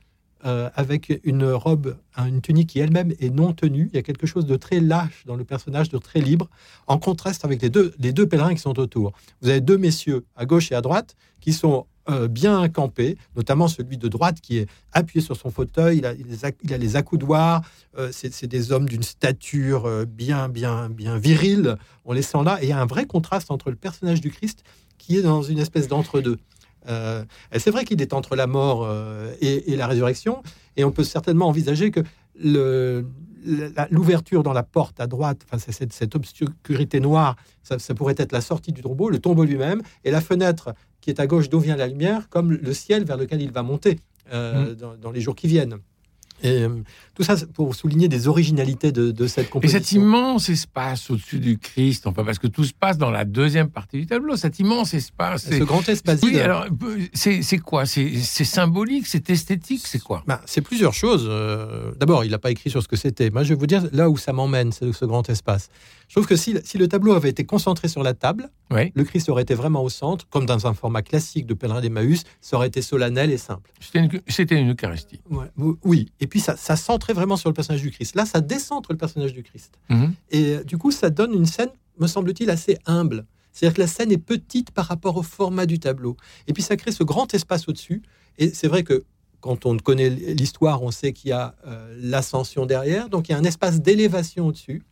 euh, 0.43 0.70
avec 0.74 1.20
une 1.24 1.46
robe, 1.46 1.98
hein, 2.15 2.25
une 2.25 2.41
tunique 2.41 2.70
qui 2.70 2.79
elle-même 2.79 3.13
est 3.20 3.29
non 3.29 3.53
tenue. 3.53 3.89
Il 3.93 3.96
y 3.96 4.00
a 4.00 4.01
quelque 4.01 4.25
chose 4.25 4.48
de 4.48 4.55
très 4.55 4.79
lâche 4.79 5.24
dans 5.27 5.36
le 5.36 5.43
personnage, 5.43 5.89
de 5.89 6.00
très 6.00 6.20
libre, 6.20 6.50
en 6.88 6.98
contraste 6.98 7.46
avec 7.46 7.62
les 7.62 7.70
deux, 7.70 7.93
les 8.00 8.12
deux 8.12 8.27
pèlerins 8.27 8.55
qui 8.55 8.62
sont 8.62 8.79
autour. 8.79 9.13
Vous 9.41 9.50
avez 9.50 9.62
deux 9.62 9.77
messieurs 9.77 10.25
à 10.36 10.48
gauche 10.48 10.72
et 10.72 10.75
à 10.75 10.81
droite 10.81 11.15
qui 11.41 11.53
sont 11.53 11.86
euh, 12.10 12.27
bien 12.27 12.67
campés, 12.67 13.15
notamment 13.36 13.67
celui 13.67 13.96
de 13.98 14.08
droite 14.08 14.41
qui 14.41 14.58
est 14.58 14.67
appuyé 14.91 15.24
sur 15.24 15.38
son 15.38 15.51
fauteuil. 15.51 16.00
Il 16.00 16.05
a, 16.08 16.77
les, 16.77 16.96
accoudoirs. 16.96 17.62
Euh, 17.96 18.10
c'est 18.12 18.48
des 18.48 18.72
hommes 18.72 18.89
d'une 18.89 19.03
stature 19.03 19.86
euh, 19.86 20.05
bien, 20.05 20.50
bien, 20.50 20.89
bien 20.89 21.20
virile. 21.20 21.77
On 22.03 22.13
les 22.13 22.24
sent 22.24 22.43
là. 22.43 22.58
Et 22.60 22.65
il 22.65 22.70
y 22.70 22.74
a 22.74 22.81
un 22.81 22.88
vrai 22.88 23.05
contraste 23.05 23.51
entre 23.51 23.70
le 23.70 23.75
personnage 23.75 24.20
du 24.20 24.31
Christ 24.31 24.63
qui 24.98 25.15
est 25.15 25.22
dans 25.22 25.43
une 25.43 25.60
espèce 25.60 25.88
d'entre-deux. 25.88 26.39
C'est 26.88 27.70
vrai 27.70 27.86
qu'il 27.86 28.01
est 28.01 28.13
entre 28.13 28.36
la 28.36 28.48
mort 28.48 28.89
et, 29.39 29.75
la 29.75 29.86
résurrection, 29.86 30.41
et 30.77 30.84
on 30.84 30.91
peut 30.91 31.03
certainement 31.03 31.48
envisager 31.48 31.91
que 31.91 32.01
l'ouverture 33.91 34.41
dans 34.41 34.53
la 34.53 34.63
porte 34.63 35.00
à 35.00 35.05
droite, 35.05 35.41
enfin, 35.46 35.60
cette, 35.60 35.93
cette 35.93 36.15
obscurité 36.15 37.00
noire, 37.00 37.36
ça 37.63 37.77
pourrait 37.93 38.15
être 38.17 38.31
la 38.31 38.41
sortie 38.41 38.72
du 38.72 38.81
tombeau, 38.81 39.10
le 39.10 39.20
tombeau 39.20 39.43
lui-même, 39.43 39.84
et 40.03 40.12
la 40.12 40.22
fenêtre 40.22 40.74
qui 41.01 41.10
est 41.10 41.20
à 41.20 41.27
gauche 41.27 41.50
d'où 41.50 41.60
vient 41.60 41.75
la 41.75 41.88
lumière, 41.88 42.29
comme 42.29 42.51
le 42.51 42.74
ciel 42.74 43.03
vers 43.03 43.17
lequel 43.17 43.41
il 43.41 43.51
va 43.51 43.63
monter 43.63 44.00
euh, 44.31 44.75
dans, 44.75 44.96
dans 44.96 45.12
les 45.12 45.20
jours 45.20 45.36
qui 45.36 45.48
viennent. 45.48 45.79
Et 46.43 46.63
euh, 46.63 46.69
tout 47.15 47.24
ça 47.24 47.36
pour 47.53 47.75
souligner 47.75 48.07
des 48.07 48.27
originalités 48.27 48.91
de, 48.91 49.12
de 49.12 49.27
cette 49.27 49.48
Et 49.48 49.50
composition. 49.50 49.79
cet 49.79 49.91
immense 49.91 50.50
espace 50.50 51.10
au-dessus 51.12 51.39
du 51.39 51.57
Christ, 51.57 52.07
enfin, 52.07 52.24
parce 52.24 52.39
que 52.39 52.48
tout 52.48 52.63
se 52.63 52.74
passe 52.74 52.98
dans 52.98 53.12
la 53.12 53.25
deuxième 53.25 53.69
partie 53.69 54.00
du 54.00 54.05
tableau, 54.07 54.36
cet 54.38 54.60
immense 54.60 54.93
espace. 54.93 55.50
Ce 55.50 55.63
grand 55.63 55.88
espace 55.88 56.19
Oui, 56.24 56.39
alors, 56.39 56.65
c'est 57.13 57.57
quoi? 57.60 57.86
C'est 57.86 58.19
symbolique, 58.45 59.07
c'est 59.07 59.29
esthétique, 59.29 59.86
c'est 59.86 60.01
quoi? 60.01 60.24
Ben, 60.27 60.39
c'est 60.45 60.62
plusieurs 60.62 60.93
choses. 60.93 61.25
Euh, 61.29 61.91
D'abord, 62.00 62.25
il 62.25 62.31
n'a 62.31 62.39
pas 62.39 62.51
écrit 62.51 62.69
sur 62.69 62.81
ce 62.81 62.88
que 62.88 62.95
c'était. 62.95 63.29
Moi, 63.29 63.43
je 63.43 63.50
vais 63.50 63.60
vous 63.60 63.67
dire 63.67 63.83
là 63.91 64.10
où 64.10 64.17
ça 64.17 64.33
m'emmène, 64.33 64.71
ce 64.71 65.05
grand 65.05 65.29
espace. 65.29 65.69
Je 66.07 66.15
trouve 66.15 66.27
que 66.27 66.36
si, 66.36 66.57
si 66.65 66.77
le 66.77 66.88
tableau 66.89 67.13
avait 67.13 67.29
été 67.29 67.45
concentré 67.45 67.88
sur 67.88 68.03
la 68.03 68.13
table, 68.13 68.50
Oui. 68.69 68.91
le 68.95 69.03
Christ 69.05 69.29
aurait 69.29 69.43
été 69.43 69.53
vraiment 69.53 69.81
au 69.81 69.88
centre, 69.89 70.27
comme 70.29 70.45
dans 70.45 70.67
un 70.67 70.74
format 70.74 71.01
classique 71.01 71.45
de 71.45 71.53
pèlerin 71.53 71.79
d'Emmaüs, 71.79 72.24
ça 72.41 72.57
aurait 72.57 72.67
été 72.67 72.81
solennel 72.81 73.31
et 73.31 73.38
simple. 73.38 73.71
C'était 74.27 74.60
une, 74.60 74.71
Eucharistie. 74.71 75.21
Ouais, 75.29 75.45
oui, 75.86 76.12
et 76.19 76.27
puis 76.31 76.39
ça, 76.39 76.55
ça 76.57 76.75
centrait 76.75 77.13
vraiment 77.13 77.35
sur 77.38 77.50
le 77.50 77.53
personnage 77.53 77.81
du 77.81 77.91
Christ. 77.91 78.15
Là, 78.15 78.25
ça 78.25 78.39
décentre 78.41 78.91
le 78.91 78.97
personnage 78.97 79.33
du 79.33 79.43
Christ. 79.43 79.73
Mhm. 79.89 80.13
Et 80.31 80.43
euh, 80.55 80.63
du 80.63 80.77
coup, 80.77 80.91
ça 80.91 81.09
donne 81.09 81.33
une 81.33 81.45
scène, 81.45 81.69
me 82.00 82.07
semble-t-il, 82.07 82.50
assez 82.50 82.77
humble. 82.85 83.25
C'est-à-dire 83.51 83.75
que 83.75 83.81
la 83.81 83.88
scène 83.88 84.11
est 84.11 84.17
petite 84.17 84.71
par 84.71 84.85
rapport 84.85 85.17
au 85.17 85.23
format 85.23 85.65
du 85.65 85.77
tableau. 85.79 86.15
Et 86.47 86.53
puis 86.53 86.63
ça 86.63 86.77
crée 86.77 86.91
ce 86.93 87.03
grand 87.03 87.33
espace 87.33 87.67
au-dessus. 87.67 88.01
Et 88.38 88.50
c'est 88.50 88.67
vrai 88.69 88.83
que 88.83 89.03
quand 89.41 89.65
on 89.65 89.75
connaît 89.77 90.09
l'histoire, 90.09 90.81
on 90.83 90.91
sait 90.91 91.11
qu'il 91.13 91.29
y 91.29 91.33
a 91.33 91.55
euh, 91.67 91.93
l'ascension 92.00 92.65
derrière. 92.65 93.09
Donc 93.09 93.27
il 93.27 93.33
y 93.33 93.35
a 93.35 93.38
un 93.38 93.43
espace 93.43 93.81
d'élévation 93.81 94.47
au-dessus. 94.47 94.83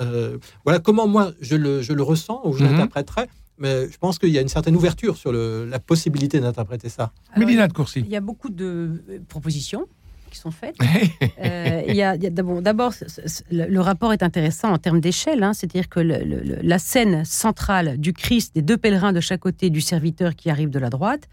Euh, 0.00 0.38
voilà 0.64 0.78
comment 0.80 1.06
moi 1.06 1.32
je 1.40 1.54
le, 1.56 1.82
je 1.82 1.92
le 1.92 2.02
ressens 2.02 2.40
ou 2.44 2.52
je 2.52 2.64
Mhm. 2.64 2.72
l'interpréterais. 2.72 3.28
Mais 3.58 3.90
je 3.90 3.98
pense 3.98 4.18
qu'il 4.18 4.30
y 4.30 4.38
a 4.38 4.40
une 4.40 4.48
certaine 4.48 4.74
ouverture 4.74 5.18
sur 5.18 5.32
le- 5.32 5.66
la 5.66 5.78
possibilité 5.78 6.40
d'interpréter 6.40 6.88
ça. 6.88 7.12
Alors, 7.32 7.46
Mélina 7.46 7.68
de 7.68 7.74
Courcy. 7.74 8.00
Il 8.00 8.08
y 8.08 8.16
a 8.16 8.20
beaucoup 8.22 8.48
de 8.48 9.02
propositions 9.28 9.86
qui 10.30 10.38
sont 10.38 10.50
faites. 10.50 10.76
Euh, 11.42 11.82
y 11.88 12.02
a, 12.02 12.14
il 12.16 12.22
y 12.22 12.26
a 12.26 12.30
d'abord, 12.30 12.92
le 13.50 13.78
rapport 13.78 14.12
est 14.12 14.22
intéressant 14.22 14.70
en 14.72 14.78
termes 14.78 15.00
d'échelle, 15.00 15.42
hein, 15.42 15.52
c'est-à-dire 15.54 15.88
que 15.88 16.00
le- 16.00 16.22
le- 16.24 16.40
le- 16.42 16.58
la 16.62 16.78
scène 16.78 17.24
centrale 17.24 17.96
du 17.98 18.12
Christ, 18.12 18.54
des 18.54 18.62
deux 18.62 18.76
pèlerins 18.76 19.12
de 19.12 19.20
chaque 19.20 19.40
côté, 19.40 19.70
du 19.70 19.80
serviteur 19.80 20.34
qui 20.36 20.50
arrive 20.50 20.68
de 20.70 20.78
la 20.78 20.90
droite, 20.90 21.28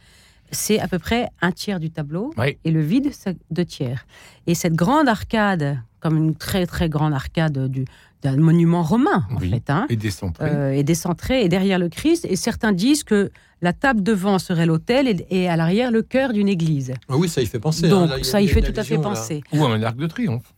c'est 0.52 0.80
à 0.80 0.88
peu 0.88 0.98
près 0.98 1.28
un 1.42 1.52
tiers 1.52 1.80
du 1.80 1.90
tableau, 1.92 2.34
Oui. 2.38 2.58
et 2.64 2.72
le 2.72 2.82
vide, 2.82 3.10
c'est 3.12 3.38
deux 3.52 3.66
tiers. 3.66 4.06
Et 4.48 4.56
cette 4.56 4.74
grande 4.76 5.10
arcade, 5.10 5.78
comme 6.00 6.16
une 6.18 6.36
très 6.36 6.66
très 6.66 6.88
grande 6.90 7.14
arcade 7.14 7.68
du- 7.68 7.86
d'un 8.24 8.36
monument 8.38 8.82
romain, 8.84 9.26
en 9.32 9.38
Oui. 9.40 9.50
fait, 9.52 9.70
hein, 9.70 9.86
Et 9.90 9.96
décentré. 9.96 10.46
euh, 10.50 10.72
est 10.74 10.84
décentrée 10.84 11.44
et 11.44 11.50
derrière 11.50 11.78
le 11.80 11.90
Christ, 11.90 12.26
et 12.30 12.36
certains 12.36 12.72
disent 12.72 13.04
que 13.04 13.30
la 13.62 13.74
table 13.74 14.02
devant 14.04 14.40
serait 14.40 14.66
l'autel 14.66 15.08
et, 15.08 15.26
et 15.30 15.50
à 15.50 15.56
l'arrière 15.56 15.92
le 15.92 16.02
cœur 16.02 16.34
d'une 16.34 16.48
église. 16.50 16.94
Ah 17.10 17.18
Oui, 17.18 17.30
ça 17.30 17.42
y 17.42 17.46
fait 17.46 17.60
penser. 17.60 17.88
Donc 17.90 18.04
hein. 18.04 18.08
Là, 18.08 18.16
il 18.18 18.20
y 18.20 18.28
a- 18.28 18.32
ça 18.32 18.42
y 18.42 18.48
fait 18.48 18.62
tout 18.62 18.80
à 18.80 18.84
fait 18.84 18.96
là. 18.98 19.02
penser. 19.02 19.42
Ou 19.54 19.64
un 19.66 19.82
arc 19.84 19.98
de 19.98 20.08
triomphe. 20.08 20.54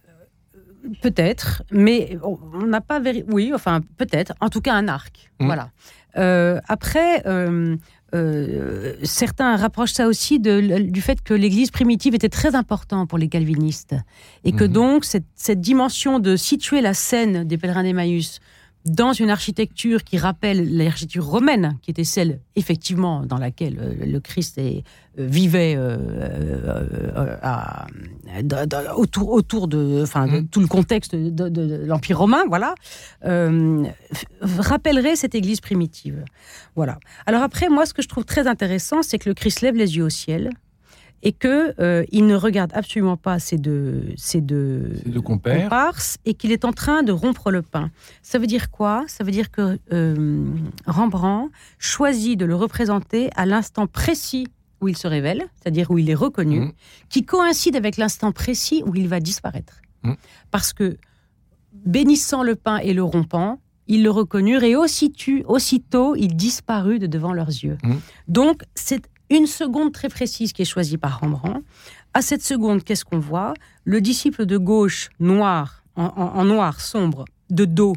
Peut-être, 1.01 1.63
mais 1.71 2.17
on 2.23 2.65
n'a 2.65 2.81
pas. 2.81 3.01
Oui, 3.29 3.51
enfin 3.53 3.81
peut-être. 3.97 4.33
En 4.39 4.49
tout 4.49 4.61
cas 4.61 4.73
un 4.73 4.87
arc. 4.87 5.29
Mm. 5.39 5.45
Voilà. 5.45 5.69
Euh, 6.17 6.59
après, 6.67 7.21
euh, 7.27 7.75
euh, 8.15 8.93
certains 9.03 9.55
rapprochent 9.55 9.93
ça 9.93 10.07
aussi 10.07 10.39
de- 10.39 10.79
du 10.79 11.01
fait 11.01 11.21
que 11.21 11.33
l'Église 11.33 11.71
primitive 11.71 12.15
était 12.15 12.29
très 12.29 12.55
important 12.55 13.05
pour 13.07 13.17
les 13.17 13.27
calvinistes 13.27 13.95
et 14.43 14.51
que 14.51 14.63
Mhm. 14.63 14.71
donc 14.71 15.05
cette, 15.05 15.25
cette 15.35 15.61
dimension 15.61 16.19
de 16.19 16.35
situer 16.35 16.81
la 16.81 16.93
scène 16.93 17.43
des 17.43 17.57
pèlerins 17.57 17.83
d'Emmaüs 17.83 18.39
dans 18.85 19.11
une 19.13 19.29
architecture 19.29 20.03
qui 20.03 20.17
rappelle 20.17 20.75
l'architecture 20.77 21.25
romaine, 21.25 21.77
qui 21.81 21.91
était 21.91 22.03
celle 22.05 22.39
effectivement 22.55 23.25
dans 23.25 23.37
laquelle 23.37 23.77
euh, 23.79 24.05
le 24.05 24.19
Christ 24.19 24.57
est- 24.57 24.83
euh, 25.19 25.25
vivait 25.27 25.75
euh, 25.77 27.37
à- 27.41 27.87
autour, 28.95 29.29
autour 29.31 29.67
de, 29.67 30.01
enfin, 30.03 30.27
de 30.27 30.39
Mm. 30.39 30.47
tout 30.47 30.59
le 30.61 30.67
contexte 30.67 31.15
de, 31.15 31.29
de- 31.29 31.49
de 31.49 31.85
l'Empire 31.85 32.19
romain, 32.19 32.43
voilà, 32.47 32.73
euh, 33.25 33.83
rappellerait 34.41 35.15
cette 35.15 35.35
Église 35.35 35.59
primitive. 35.61 36.23
Voilà. 36.75 36.99
Alors 37.25 37.41
après, 37.43 37.69
moi, 37.69 37.85
ce 37.85 37.93
que 37.93 38.01
je 38.01 38.07
trouve 38.07 38.25
très 38.25 38.47
intéressant, 38.47 39.01
c'est 39.01 39.17
que 39.19 39.29
le 39.29 39.35
Christ 39.35 39.61
lève 39.61 39.75
les 39.75 39.97
yeux 39.97 40.05
au 40.05 40.09
ciel 40.09 40.49
et 41.21 41.31
que 41.33 41.73
euh, 41.81 42.03
il 42.11 42.25
ne 42.27 42.35
regarde 42.35 42.71
absolument 42.73 43.17
pas 43.17 43.39
ses 43.39 43.57
deux, 43.57 44.13
deux, 44.41 44.93
Ces 45.03 45.09
deux 45.09 45.21
compères. 45.21 45.63
comparses 45.63 46.17
et 46.25 46.33
qu'il 46.33 46.51
est 46.51 46.63
en 46.65 46.71
train 46.71 47.03
de 47.03 47.11
rompre 47.11 47.51
le 47.51 47.61
pain. 47.61 47.91
Ça 48.21 48.39
veut 48.39 48.47
dire 48.47 48.71
quoi? 48.71 49.03
Ça 49.07 49.23
veut 49.23 49.31
dire 49.31 49.51
que 49.51 49.77
euh, 49.91 50.45
Rembrandt 50.87 51.51
choisit 51.77 52.39
de 52.39 52.45
le 52.45 52.55
représenter 52.55 53.29
à 53.35 53.45
l'instant 53.45 53.85
précis 53.87 54.47
où 54.81 54.87
il 54.87 54.95
se 54.95 55.07
révèle, 55.07 55.43
c'est-à-dire 55.61 55.91
où 55.91 55.97
il 55.97 56.09
est 56.09 56.15
reconnu, 56.15 56.59
Mhm. 56.61 56.71
qui 57.09 57.25
coïncide 57.25 57.75
avec 57.75 57.97
l'instant 57.97 58.31
précis 58.31 58.81
où 58.85 58.95
il 58.95 59.09
va 59.09 59.19
disparaître. 59.19 59.81
Mhm. 60.03 60.15
Parce 60.51 60.71
que 60.71 60.95
bénissant 61.73 62.43
le 62.43 62.55
pain 62.55 62.77
et 62.77 62.93
le 62.93 63.03
rompant, 63.03 63.59
ils 63.87 64.03
le 64.03 64.11
reconnurent 64.11 64.63
et 64.63 64.75
aussitôt, 64.75 65.43
aussitôt 65.47 66.15
il 66.15 66.35
disparut 66.35 66.99
de 66.99 67.07
devant 67.07 67.33
leurs 67.33 67.49
yeux. 67.49 67.77
Mhm. 67.83 67.99
Donc 68.27 68.61
c'est 68.75 69.01
une 69.29 69.47
seconde 69.47 69.91
très 69.93 70.09
précise 70.09 70.53
qui 70.53 70.61
est 70.61 70.65
choisie 70.65 70.97
par 70.97 71.19
Rembrandt. 71.19 71.61
À 72.13 72.21
cette 72.21 72.41
seconde, 72.43 72.83
qu'est-ce 72.83 73.05
qu'on 73.05 73.19
voit? 73.19 73.53
Le 73.83 74.01
disciple 74.01 74.45
de 74.45 74.57
gauche, 74.57 75.09
noir, 75.19 75.83
en, 75.95 76.05
en- 76.05 76.35
en 76.39 76.45
noir 76.45 76.81
sombre, 76.81 77.25
de 77.49 77.65
dos, 77.65 77.95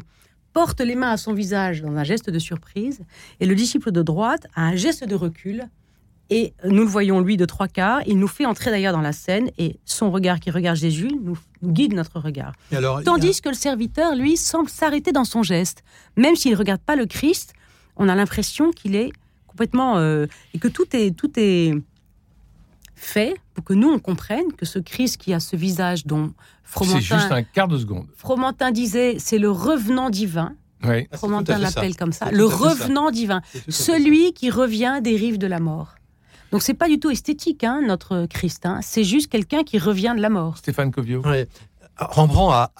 porte 0.53 0.81
les 0.81 0.95
mains 0.95 1.11
à 1.11 1.17
son 1.17 1.33
visage 1.33 1.81
dans 1.81 1.95
un 1.95 2.03
geste 2.03 2.29
de 2.29 2.37
surprise, 2.39 3.01
et 3.39 3.45
le 3.47 3.55
disciple 3.55 3.91
de 3.91 4.01
droite 4.03 4.45
a 4.55 4.61
un 4.63 4.75
geste 4.75 5.03
de 5.07 5.15
recul. 5.15 5.63
Et 6.29 6.53
nous 6.63 6.83
le 6.83 6.87
voyons, 6.87 7.19
lui, 7.19 7.37
de 7.37 7.45
trois 7.45 7.67
quarts. 7.67 7.99
Il 8.07 8.17
nous 8.17 8.27
fait 8.29 8.45
entrer 8.45 8.71
d'ailleurs 8.71 8.93
dans 8.93 9.01
la 9.01 9.11
scène, 9.13 9.49
et 9.57 9.77
son 9.85 10.09
regard 10.11 10.39
qui 10.39 10.51
regarde 10.51 10.77
Jésus 10.77 11.11
nous, 11.21 11.37
guide 11.63 11.93
notre 11.93 12.19
regard. 12.19 12.53
Et 12.71 12.75
alors, 12.77 12.97
il 13.01 13.05
y 13.05 13.07
a- 13.07 13.11
Tandis 13.11 13.41
que 13.41 13.49
le 13.49 13.55
serviteur, 13.55 14.15
lui, 14.15 14.37
semble 14.37 14.69
s'arrêter 14.69 15.11
dans 15.11 15.25
son 15.25 15.43
geste. 15.43 15.83
Même 16.15 16.35
s'il 16.35 16.51
ne 16.53 16.57
regarde 16.57 16.81
pas 16.81 16.95
le 16.95 17.05
Christ, 17.07 17.53
on 17.97 18.07
a 18.09 18.15
l'impression 18.15 18.71
qu'il 18.71 18.95
est 18.95 19.11
complètement... 19.53 19.97
euh, 19.97 20.25
et 20.53 20.59
que 20.59 20.67
tout 20.67 20.85
est, 20.95 21.15
tout 21.15 21.31
est 21.37 21.73
fait 22.95 23.35
pour 23.53 23.63
que 23.63 23.73
nous, 23.73 23.89
on 23.89 23.99
comprenne 23.99 24.51
que 24.57 24.65
ce 24.65 24.79
Christ 24.79 25.17
qui 25.17 25.33
a 25.33 25.39
ce 25.39 25.55
visage 25.55 26.05
dont 26.05 26.33
C'est 26.65 26.85
juste 26.99 27.07
Fromentin, 27.07 27.35
un 27.35 27.43
quart 27.43 27.67
de 27.67 27.77
seconde. 27.77 28.07
Fromentin 28.15 28.71
disait, 28.71 29.15
c'est 29.19 29.37
le 29.39 29.49
revenant 29.51 30.09
divin. 30.09 30.55
Ouais. 30.83 31.07
Ah, 31.11 31.17
Fromentin 31.17 31.57
l'appelle 31.59 31.95
comme 31.95 32.11
ça. 32.11 32.29
Le 32.31 32.47
ça. 32.49 32.55
revenant 32.55 33.11
divin. 33.11 33.41
Celui 33.69 34.33
qui 34.33 34.49
revient 34.49 34.99
des 35.01 35.15
rives 35.15 35.37
de 35.37 35.47
la 35.47 35.59
mort. 35.59 35.95
Donc 36.51 36.61
c'est 36.61 36.73
pas 36.73 36.87
du 36.87 36.99
tout 36.99 37.09
esthétique, 37.09 37.63
hein, 37.63 37.81
notre 37.85 38.25
Christ. 38.27 38.65
hein. 38.65 38.79
C'est 38.83 39.03
juste 39.03 39.27
quelqu'un 39.31 39.63
qui 39.63 39.79
revient 39.79 40.13
de 40.15 40.21
la 40.21 40.29
mort. 40.29 40.57
Stéphane 40.57 40.91
Covio. 40.91 41.21
Ouais. 41.25 41.47
Rembrandt 41.97 42.53
a- 42.53 42.71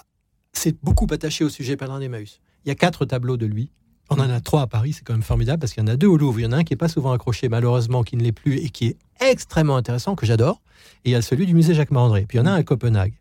s'est 0.53 0.75
beaucoup 0.83 1.07
attaché 1.11 1.43
au 1.43 1.49
sujet 1.49 1.75
pèlerin 1.77 1.99
d'Emmaüs. 1.99 2.39
Il 2.65 2.69
y 2.69 2.71
a 2.71 2.75
quatre 2.75 3.05
tableaux 3.05 3.37
de 3.37 3.45
lui. 3.45 3.69
On 4.15 4.19
en 4.19 4.29
a 4.29 4.39
trois 4.41 4.61
à 4.61 4.67
Paris, 4.67 4.93
c'est 4.93 5.03
quand 5.03 5.13
même 5.13 5.23
formidable 5.23 5.59
parce 5.59 5.73
qu'il 5.73 5.81
y 5.81 5.83
en 5.83 5.91
a 5.91 5.95
deux 5.95 6.07
au 6.07 6.17
Louvre. 6.17 6.39
Il 6.39 6.43
y 6.43 6.45
en 6.45 6.51
a 6.51 6.57
un 6.57 6.63
qui 6.63 6.73
est 6.73 6.77
pas 6.77 6.87
souvent 6.87 7.11
accroché, 7.11 7.49
malheureusement, 7.49 8.03
qui 8.03 8.15
ne 8.15 8.23
l'est 8.23 8.31
plus 8.31 8.57
et 8.57 8.69
qui 8.69 8.87
est 8.87 8.97
extrêmement 9.19 9.75
intéressant, 9.75 10.15
que 10.15 10.25
j'adore. 10.25 10.61
Et 11.03 11.09
il 11.09 11.13
y 11.13 11.15
a 11.15 11.21
celui 11.23 11.47
du 11.47 11.55
musée 11.55 11.73
Jacques-Mandré. 11.73 12.25
Puis 12.27 12.37
il 12.37 12.41
y 12.41 12.43
en 12.43 12.45
a 12.45 12.51
un 12.51 12.55
à 12.55 12.63
Copenhague. 12.63 13.13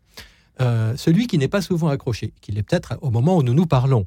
Euh, 0.61 0.93
celui 0.95 1.25
qui 1.25 1.39
n'est 1.39 1.47
pas 1.47 1.61
souvent 1.63 1.87
accroché, 1.87 2.31
qui 2.41 2.51
l'est 2.51 2.61
peut-être 2.61 2.97
au 3.01 3.09
moment 3.09 3.37
où 3.37 3.43
nous 3.43 3.55
nous 3.55 3.65
parlons, 3.65 4.05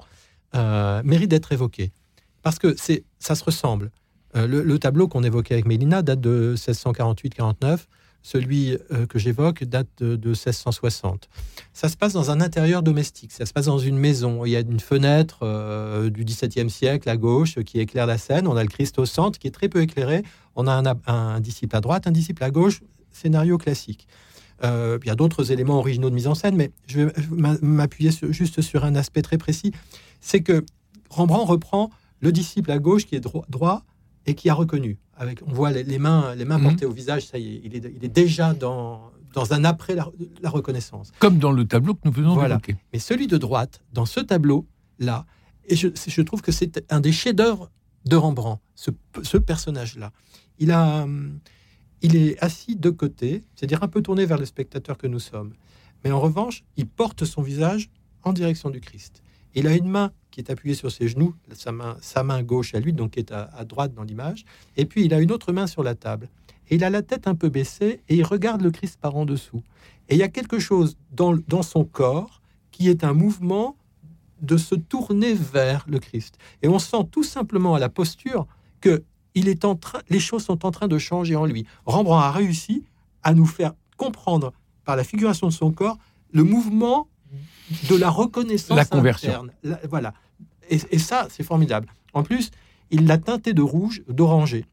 euh, 0.55 1.02
mérite 1.05 1.28
d'être 1.28 1.50
évoqué. 1.50 1.90
Parce 2.43 2.61
que 2.61 2.76
ça 3.19 3.35
se 3.35 3.45
ressemble. 3.45 3.90
Euh, 4.37 4.47
le, 4.47 4.62
le 4.62 4.78
tableau 4.78 5.09
qu'on 5.09 5.25
évoquait 5.25 5.55
avec 5.55 5.66
Mélina 5.66 6.02
date 6.02 6.21
de 6.21 6.55
1648-49. 6.57 7.81
Celui 8.28 8.76
euh, 8.90 9.06
que 9.06 9.21
j'évoque 9.21 9.62
date 9.62 9.87
de, 9.99 10.16
de 10.16 10.28
1660. 10.30 11.28
Ça 11.73 11.88
se 11.88 11.97
passe 11.97 12.12
dans 12.12 12.33
un 12.33 12.40
intérieur 12.40 12.83
domestique, 12.83 13.30
ça 13.30 13.47
se 13.47 13.52
passe 13.52 13.66
dans 13.66 13.78
une 13.78 13.97
maison. 13.97 14.45
Il 14.45 14.50
y 14.50 14.56
a 14.56 14.61
une 14.61 14.80
fenêtre 14.80 15.38
euh, 15.42 16.11
du 16.11 16.25
XVIIe 16.25 16.68
siècle 16.68 17.09
à 17.09 17.16
gauche 17.16 17.54
qui 17.62 17.78
éclaire 17.78 18.04
la 18.04 18.18
scène. 18.18 18.49
On 18.49 18.56
a 18.56 18.64
le 18.64 18.68
Christ 18.68 18.99
au 18.99 19.06
centre 19.06 19.38
qui 19.38 19.47
est 19.47 19.52
très 19.52 19.68
peu 19.68 19.80
éclairé. 19.80 20.25
On 20.56 20.66
a 20.66 20.83
un, 21.06 21.40
disciple 21.40 21.76
à 21.76 21.80
droite, 21.80 22.09
un 22.09 22.11
disciple 22.11 22.42
à 22.42 22.50
gauche. 22.50 22.80
Scénario 23.12 23.59
classique. 23.59 24.09
Euh, 24.64 24.99
il 25.04 25.06
y 25.06 25.11
a 25.11 25.14
d'autres 25.14 25.52
éléments 25.52 25.78
originaux 25.78 26.11
de 26.11 26.14
mise 26.16 26.26
en 26.26 26.35
scène, 26.35 26.56
mais 26.56 26.73
je 26.88 27.02
vais 27.02 27.12
m'a- 27.30 27.59
m'appuyer 27.62 28.11
juste 28.30 28.61
sur 28.61 28.85
un 28.85 28.97
aspect 28.97 29.23
très 29.23 29.38
précis. 29.38 29.71
C'est 30.21 30.40
que 30.40 30.64
Rembrandt 31.11 31.47
reprend 31.49 31.90
le 32.18 32.33
disciple 32.33 32.73
à 32.73 32.80
gauche 32.80 33.06
qui 33.06 33.14
est 33.14 33.21
dro- 33.21 33.45
droit 33.49 33.85
et 34.26 34.35
qui 34.35 34.50
a 34.50 34.54
reconnu. 34.54 34.99
Avec, 35.17 35.41
on 35.47 35.53
voit 35.53 35.71
les, 35.71 35.83
les 35.83 35.99
mains, 35.99 36.35
les 36.35 36.45
mains 36.45 36.59
Mhm. 36.59 36.65
portées 36.65 36.87
au 36.87 36.93
visage, 36.93 37.27
ça 37.27 37.39
y 37.39 37.57
est, 37.57 37.61
il 37.65 37.75
est, 37.75 37.93
il 37.97 38.05
est 38.05 38.09
déjà 38.09 38.53
dans, 38.55 39.11
dans 39.33 39.52
un 39.55 39.65
après 39.65 39.95
la, 39.95 40.09
la 40.43 40.50
reconnaissance. 40.50 41.11
Comme 41.19 41.39
dans 41.39 41.52
le 41.52 41.65
tableau 41.67 41.95
que 41.95 42.00
nous 42.05 42.13
venons 42.13 42.35
Voilà. 42.35 42.57
d'évoquer. 42.57 42.76
Mais 42.93 42.99
celui 42.99 43.26
de 43.26 43.37
droite, 43.39 43.83
dans 43.95 44.05
ce 44.07 44.21
tableau-là, 44.21 45.25
et 45.69 45.75
je, 45.76 45.89
je 46.07 46.23
trouve 46.23 46.43
que 46.43 46.52
c'est 46.52 46.85
un 46.93 47.00
des 47.00 47.13
chefs-d'œuvre 47.13 47.71
de 48.05 48.15
Rembrandt, 48.17 48.61
ce, 48.75 48.91
ce 49.23 49.37
personnage-là. 49.39 50.13
Il, 50.59 50.71
a, 50.71 51.02
hum, 51.05 51.41
il 52.02 52.15
est 52.15 52.39
assis 52.43 52.76
de 52.76 52.91
côté, 52.91 53.43
c'est-à-dire 53.55 53.83
un 53.83 53.89
peu 53.89 54.02
tourné 54.02 54.26
vers 54.26 54.39
le 54.39 54.45
spectateur 54.45 54.97
que 54.99 55.07
nous 55.07 55.19
sommes. 55.19 55.55
Mais 56.05 56.11
en 56.13 56.21
revanche, 56.21 56.63
il 56.76 56.87
porte 56.87 57.25
son 57.25 57.43
visage 57.43 57.91
en 58.23 58.33
direction 58.33 58.71
du 58.71 58.81
Christ. 58.81 59.23
Il 59.55 59.67
a 59.67 59.75
une 59.75 59.89
main 59.89 60.13
qui 60.37 60.41
est 60.43 60.51
appuyée 60.51 60.75
sur 60.75 60.93
ses 60.93 61.09
genoux, 61.09 61.35
sa 61.55 61.73
main, 61.73 61.97
sa 62.03 62.23
main 62.23 62.43
gauche 62.43 62.75
à 62.75 62.81
lui, 62.81 62.93
donc 62.93 63.13
qui 63.13 63.21
est 63.21 63.33
à, 63.33 63.45
à 63.57 63.65
droite 63.65 63.95
dans 63.95 64.03
l'image, 64.03 64.45
et 64.77 64.85
puis 64.85 65.03
il 65.07 65.15
a 65.15 65.21
une 65.21 65.33
autre 65.33 65.51
main 65.51 65.67
sur 65.67 65.83
la 65.83 65.95
table. 65.95 66.29
Et 66.69 66.75
il 66.75 66.85
a 66.85 66.91
la 66.91 67.01
tête 67.01 67.27
un 67.27 67.35
peu 67.35 67.49
baissée 67.49 68.03
et 68.11 68.17
il 68.17 68.23
regarde 68.23 68.61
le 68.61 68.71
Christ 68.71 68.99
par 69.01 69.17
en 69.17 69.25
dessous. 69.25 69.63
Et 70.11 70.15
il 70.15 70.19
y 70.19 70.23
a 70.23 70.29
quelque 70.29 70.59
chose 70.59 70.99
dans, 71.11 71.35
dans 71.49 71.63
son 71.63 71.85
corps 71.87 72.43
qui 72.71 72.91
est 72.91 73.03
un 73.03 73.15
mouvement 73.15 73.79
de 74.43 74.59
se 74.59 74.75
tourner 74.75 75.33
vers 75.33 75.87
le 75.89 76.01
Christ. 76.01 76.37
Et 76.61 76.69
on 76.69 76.79
sent 76.79 77.05
tout 77.11 77.23
simplement 77.25 77.75
à 77.75 77.79
la 77.79 77.89
posture 77.89 78.47
que 78.83 79.05
il 79.35 79.49
est 79.49 79.65
en 79.65 79.75
train, 79.75 80.01
les 80.11 80.21
choses 80.21 80.45
sont 80.45 80.67
en 80.67 80.71
train 80.71 80.87
de 80.87 80.99
changer 80.99 81.35
en 81.35 81.47
lui. 81.47 81.65
Rembrandt 81.87 82.23
a 82.27 82.31
réussi 82.31 82.85
à 83.23 83.33
nous 83.33 83.47
faire 83.47 83.73
comprendre 83.97 84.53
par 84.85 84.97
la 84.97 85.05
figuration 85.05 85.47
de 85.47 85.53
son 85.53 85.73
corps 85.73 85.97
le 86.33 86.43
mouvement 86.45 87.09
de 87.89 87.97
la 87.97 88.11
reconnaissance 88.11 88.77
La 88.77 88.85
conversion. 88.85 89.31
interne. 89.31 89.51
La- 89.63 89.81
voilà. 89.89 90.13
Et, 90.71 90.79
et 90.91 90.99
ça, 90.99 91.29
c'est 91.31 91.43
formidable. 91.43 91.89
En 92.13 92.23
plus, 92.23 92.50
il 92.91 93.07
l'a 93.07 93.19
teinté 93.19 93.52
de 93.52 93.63
rouge, 93.63 94.02
d'oranger. 94.09 94.65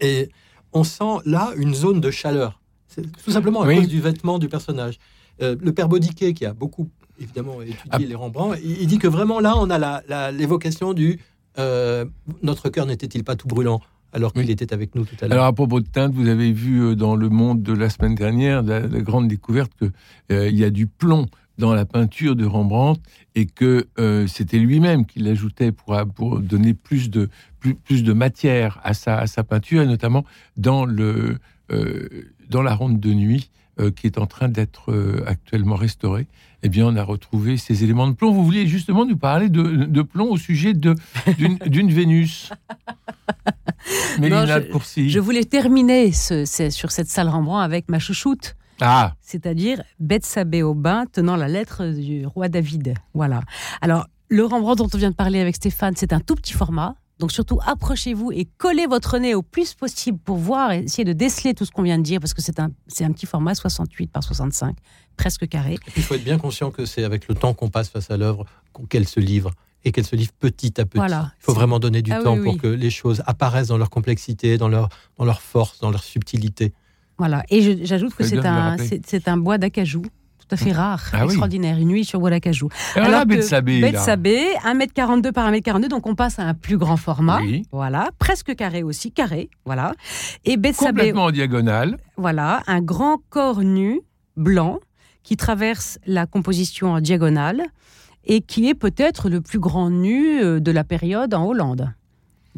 Et 0.00 0.28
on 0.72 0.84
sent 0.84 1.18
là 1.24 1.52
une 1.56 1.74
zone 1.74 2.00
de 2.00 2.10
chaleur. 2.10 2.60
C'est 2.86 3.02
tout 3.24 3.30
simplement 3.30 3.62
à 3.62 3.66
Oui. 3.66 3.76
cause 3.76 3.88
du 3.88 4.00
vêtement 4.00 4.38
du 4.38 4.48
personnage. 4.48 4.98
Euh, 5.42 5.56
le 5.60 5.72
père 5.72 5.88
Baudiquet, 5.88 6.32
qui 6.34 6.44
a 6.46 6.52
beaucoup 6.52 6.88
évidemment 7.20 7.60
étudié 7.62 7.80
Ah. 7.90 7.98
les 7.98 8.14
Rembrandt, 8.14 8.60
il, 8.62 8.82
il 8.82 8.86
dit 8.86 8.98
que 8.98 9.08
vraiment 9.08 9.40
là, 9.40 9.54
on 9.56 9.68
a 9.70 10.30
l'évocation 10.32 10.92
du 10.94 11.18
euh, 11.58 12.04
notre 12.42 12.68
cœur 12.68 12.86
n'était-il 12.86 13.24
pas 13.24 13.34
tout 13.34 13.48
brûlant 13.48 13.80
alors 14.12 14.32
qu'il 14.32 14.44
Oui. 14.44 14.50
était 14.52 14.72
avec 14.72 14.94
nous 14.94 15.04
tout 15.04 15.16
à 15.20 15.26
l'heure. 15.26 15.32
Alors 15.32 15.44
à 15.46 15.52
propos 15.52 15.80
de 15.80 15.86
teinte, 15.88 16.14
vous 16.14 16.28
avez 16.28 16.52
vu 16.52 16.80
euh, 16.80 16.94
dans 16.94 17.16
le 17.16 17.28
monde 17.28 17.62
de 17.62 17.72
la 17.72 17.90
semaine 17.90 18.14
dernière 18.14 18.62
la, 18.62 18.80
la 18.80 19.00
grande 19.00 19.26
découverte 19.28 19.72
que 19.78 19.86
euh, 20.32 20.48
il 20.48 20.56
y 20.56 20.62
a 20.64 20.70
du 20.70 20.86
plomb 20.86 21.26
dans 21.58 21.74
la 21.74 21.84
peinture 21.84 22.36
de 22.36 22.46
Rembrandt 22.46 23.00
et 23.34 23.46
que 23.46 23.88
euh, 23.98 24.26
c'était 24.26 24.58
lui-même 24.58 25.04
qui 25.06 25.18
l'ajoutait 25.18 25.72
pour, 25.72 25.96
pour 26.14 26.40
donner 26.40 26.72
plus 26.74 27.10
de 27.10 27.28
plus, 27.60 27.74
plus 27.74 28.02
de 28.04 28.12
matière 28.12 28.80
à 28.84 28.94
sa, 28.94 29.18
à 29.18 29.26
sa 29.26 29.42
peinture 29.44 29.82
et 29.82 29.86
notamment 29.86 30.24
dans 30.56 30.84
le 30.84 31.38
euh, 31.70 32.08
dans 32.48 32.62
la 32.62 32.74
ronde 32.74 33.00
de 33.00 33.12
nuit 33.12 33.50
euh, 33.80 33.90
qui 33.90 34.06
est 34.06 34.18
en 34.18 34.26
train 34.26 34.48
d'être 34.48 35.22
actuellement 35.26 35.74
restaurée. 35.76 36.26
Eh 36.64 36.68
bien, 36.68 36.86
on 36.88 36.96
a 36.96 37.04
retrouvé 37.04 37.56
ces 37.56 37.84
éléments 37.84 38.08
de 38.08 38.14
plomb. 38.14 38.32
Vous 38.32 38.44
vouliez 38.44 38.66
justement 38.66 39.04
nous 39.06 39.16
parler 39.16 39.48
de, 39.48 39.62
de 39.84 40.02
plomb 40.02 40.30
au 40.32 40.36
sujet 40.36 40.72
d'une 41.66 41.92
Vénus. 41.92 42.50
Mélina 44.18 44.60
je- 44.60 44.66
Courcy. 44.72 45.10
Je 45.10 45.20
voulais 45.20 45.44
terminer 45.44 46.10
ce- 46.12 46.44
ce- 46.44 46.70
sur 46.70 46.90
cette 46.90 47.08
salle 47.08 47.28
Rembrandt 47.28 47.62
avec 47.64 47.88
ma 47.88 47.98
chouchoute, 48.00 48.56
Ah, 48.80 49.14
c'est-à-dire 49.20 49.82
Bethsabée 49.98 50.62
au 50.62 50.74
bain 50.74 51.04
tenant 51.10 51.36
la 51.36 51.48
lettre 51.48 51.86
du 51.86 52.26
roi 52.26 52.48
David. 52.48 52.94
Voilà. 53.14 53.40
Alors, 53.80 54.06
le 54.28 54.44
Rembrandt 54.44 54.82
dont 54.82 54.90
on 54.92 54.98
vient 54.98 55.10
de 55.10 55.16
parler 55.16 55.40
avec 55.40 55.56
Stéphane, 55.56 55.94
c'est 55.96 56.12
un 56.12 56.20
tout 56.20 56.34
petit 56.34 56.52
format. 56.52 56.94
Donc 57.18 57.32
surtout, 57.32 57.58
approchez-vous 57.66 58.30
et 58.30 58.46
collez 58.58 58.86
votre 58.86 59.18
nez 59.18 59.34
au 59.34 59.42
plus 59.42 59.74
possible 59.74 60.18
pour 60.18 60.36
voir 60.36 60.70
et 60.70 60.84
essayer 60.84 61.04
de 61.04 61.12
déceler 61.12 61.52
tout 61.52 61.64
ce 61.64 61.72
qu'on 61.72 61.82
vient 61.82 61.98
de 61.98 62.04
dire, 62.04 62.20
parce 62.20 62.32
que 62.32 62.40
c'est 62.42 62.60
un, 62.60 62.70
c'est 62.86 63.04
un 63.04 63.10
petit 63.10 63.26
format 63.26 63.56
68 63.56 64.12
par 64.12 64.22
65, 64.22 64.76
presque 65.16 65.48
carré. 65.48 65.74
Et 65.74 65.78
puis, 65.78 65.92
il 65.96 66.02
faut 66.04 66.14
être 66.14 66.22
bien 66.22 66.38
conscient 66.38 66.70
que 66.70 66.84
c'est 66.84 67.02
avec 67.02 67.26
le 67.26 67.34
temps 67.34 67.54
qu'on 67.54 67.70
passe 67.70 67.88
face 67.88 68.10
à 68.12 68.16
l'œuvre 68.16 68.44
qu'elle 68.88 69.08
se 69.08 69.18
livre 69.18 69.50
et 69.84 69.90
qu'elle 69.90 70.06
se 70.06 70.14
livre 70.14 70.30
petit 70.38 70.80
à 70.80 70.84
petit. 70.84 70.98
Voilà. 70.98 71.32
Il 71.40 71.44
faut 71.44 71.54
vraiment 71.54 71.80
donner 71.80 72.02
du 72.02 72.12
Ah 72.12 72.18
oui, 72.18 72.24
temps 72.24 72.36
oui. 72.36 72.44
pour 72.44 72.58
que 72.58 72.68
les 72.68 72.90
choses 72.90 73.22
apparaissent 73.26 73.68
dans 73.68 73.78
leur 73.78 73.90
complexité, 73.90 74.56
dans 74.56 74.68
leur, 74.68 74.88
dans 75.16 75.24
leur 75.24 75.40
force, 75.40 75.80
dans 75.80 75.90
leur 75.90 76.04
subtilité. 76.04 76.72
Voilà. 77.18 77.42
Et 77.50 77.84
j'ajoute 77.84 78.14
que 78.14 78.24
c'est 78.24 78.44
un, 78.46 78.76
c'est, 79.04 79.28
un 79.28 79.36
bois 79.36 79.58
d'acajou, 79.58 80.02
tout 80.02 80.46
à 80.50 80.56
fait 80.56 80.72
rare, 80.72 81.02
Ah 81.12 81.18
oui. 81.20 81.24
extraordinaire. 81.26 81.76
Une 81.78 81.88
nuit 81.88 82.04
sur 82.04 82.20
bois 82.20 82.30
d'acajou. 82.30 82.68
alors 82.94 83.10
là. 83.10 83.24
Bethsabée, 83.24 83.80
1m42 84.64 85.32
par 85.32 85.50
1m42, 85.52 85.88
donc 85.88 86.06
on 86.06 86.14
passe 86.14 86.38
à 86.38 86.42
un 86.44 86.54
plus 86.54 86.78
grand 86.78 86.96
format. 86.96 87.40
Oui. 87.40 87.64
Voilà, 87.72 88.10
presque 88.18 88.54
carré 88.54 88.82
aussi, 88.82 89.10
carré, 89.12 89.50
voilà. 89.64 89.92
Et 90.44 90.56
Bethsabée, 90.56 90.90
Complètement 91.00 91.24
en 91.24 91.30
diagonale. 91.32 91.98
voilà, 92.16 92.62
un 92.66 92.80
grand 92.80 93.18
corps 93.30 93.60
nu, 93.62 94.00
blanc, 94.36 94.78
qui 95.24 95.36
traverse 95.36 95.98
la 96.06 96.26
composition 96.26 96.92
en 96.92 97.00
diagonale 97.00 97.62
et 98.24 98.40
qui 98.40 98.68
est 98.68 98.74
peut-être 98.74 99.28
le 99.28 99.40
plus 99.40 99.58
grand 99.58 99.90
nu 99.90 100.40
euh, 100.42 100.60
de 100.60 100.70
la 100.70 100.84
période 100.84 101.34
en 101.34 101.46
Hollande. 101.46 101.92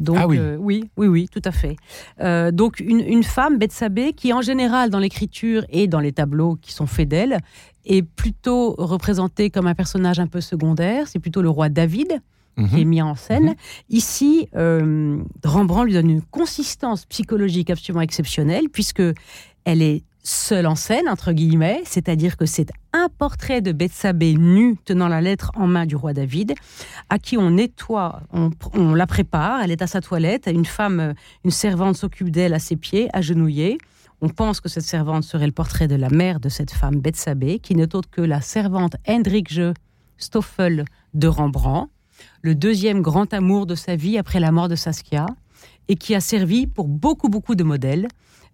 Donc, 0.01 0.17
Ah 0.19 0.27
oui. 0.27 0.37
euh, 0.39 0.57
oui, 0.59 0.89
oui, 0.97 1.07
oui, 1.07 1.27
tout 1.31 1.41
à 1.45 1.51
fait. 1.51 1.75
Euh, 2.19 2.51
donc, 2.51 2.79
une, 2.79 2.99
une 2.99 3.23
femme, 3.23 3.57
Bethsabée, 3.57 4.13
qui 4.13 4.33
en 4.33 4.41
général 4.41 4.89
dans 4.89 4.99
l'écriture 4.99 5.63
et 5.69 5.87
dans 5.87 5.99
les 5.99 6.11
tableaux 6.11 6.55
qui 6.61 6.73
sont 6.73 6.87
faits 6.87 7.07
d'elle, 7.07 7.37
est 7.85 8.01
plutôt 8.01 8.75
représentée 8.77 9.49
comme 9.49 9.67
un 9.67 9.75
personnage 9.75 10.19
un 10.19 10.27
peu 10.27 10.41
secondaire. 10.41 11.07
C'est 11.07 11.19
plutôt 11.19 11.41
le 11.41 11.49
roi 11.49 11.69
David 11.69 12.19
qui 12.57 12.81
est 12.81 12.83
Mhm. 12.83 12.87
mis 12.89 13.01
en 13.01 13.15
scène. 13.15 13.45
Mhm. 13.45 13.55
Ici, 13.89 14.47
euh, 14.55 15.17
Rembrandt 15.43 15.85
lui 15.85 15.93
donne 15.93 16.09
une 16.09 16.21
consistance 16.21 17.05
psychologique 17.05 17.69
absolument 17.69 18.01
exceptionnelle, 18.01 18.65
puisque 18.71 19.01
elle 19.63 19.81
est 19.81 20.03
seule 20.23 20.67
en 20.67 20.75
scène, 20.75 21.09
entre 21.09 21.31
guillemets, 21.31 21.81
c'est-à-dire 21.85 22.37
que 22.37 22.45
c'est 22.45 22.69
un 22.93 23.07
portrait 23.09 23.61
de 23.61 23.71
Bethsabée 23.71 24.35
nue 24.35 24.77
tenant 24.85 25.07
la 25.07 25.21
lettre 25.21 25.51
en 25.55 25.67
main 25.67 25.85
du 25.85 25.95
roi 25.95 26.13
David, 26.13 26.53
à 27.09 27.17
qui 27.17 27.37
on 27.37 27.51
nettoie, 27.51 28.21
on, 28.31 28.93
la 28.93 29.07
prépare, 29.07 29.61
elle 29.63 29.71
est 29.71 29.81
à 29.81 29.87
sa 29.87 30.01
toilette, 30.01 30.47
une 30.47 30.65
femme, 30.65 30.99
euh, 30.99 31.13
une 31.43 31.51
servante 31.51 31.95
s'occupe 31.95 32.29
d'elle 32.29 32.53
à 32.53 32.59
ses 32.59 32.75
pieds, 32.75 33.09
agenouillée. 33.13 33.77
On 34.21 34.29
pense 34.29 34.61
que 34.61 34.69
cette 34.69 34.83
servante 34.83 35.23
serait 35.23 35.47
le 35.47 35.51
portrait 35.51 35.87
de 35.87 35.95
la 35.95 36.09
mère 36.09 36.39
de 36.39 36.49
cette 36.49 36.71
femme, 36.71 36.99
Bethsabée, 36.99 37.59
qui 37.59 37.75
n'est 37.75 37.95
autre 37.95 38.09
que 38.09 38.21
la 38.21 38.41
servante 38.41 38.95
Hendrikje 39.07 39.73
Stoffel 40.17 40.85
de 41.15 41.27
Rembrandt, 41.27 41.91
le 42.43 42.53
deuxième 42.53 43.01
grand 43.01 43.33
amour 43.33 43.65
de 43.65 43.73
sa 43.73 43.95
vie 43.95 44.19
après 44.19 44.39
la 44.39 44.51
mort 44.51 44.67
de 44.67 44.75
Saskia, 44.75 45.25
et 45.87 45.95
qui 45.95 46.13
a 46.13 46.21
servi 46.21 46.67
pour 46.67 46.87
beaucoup, 46.87 47.29
beaucoup 47.29 47.55
de 47.55 47.63
modèles, 47.63 48.07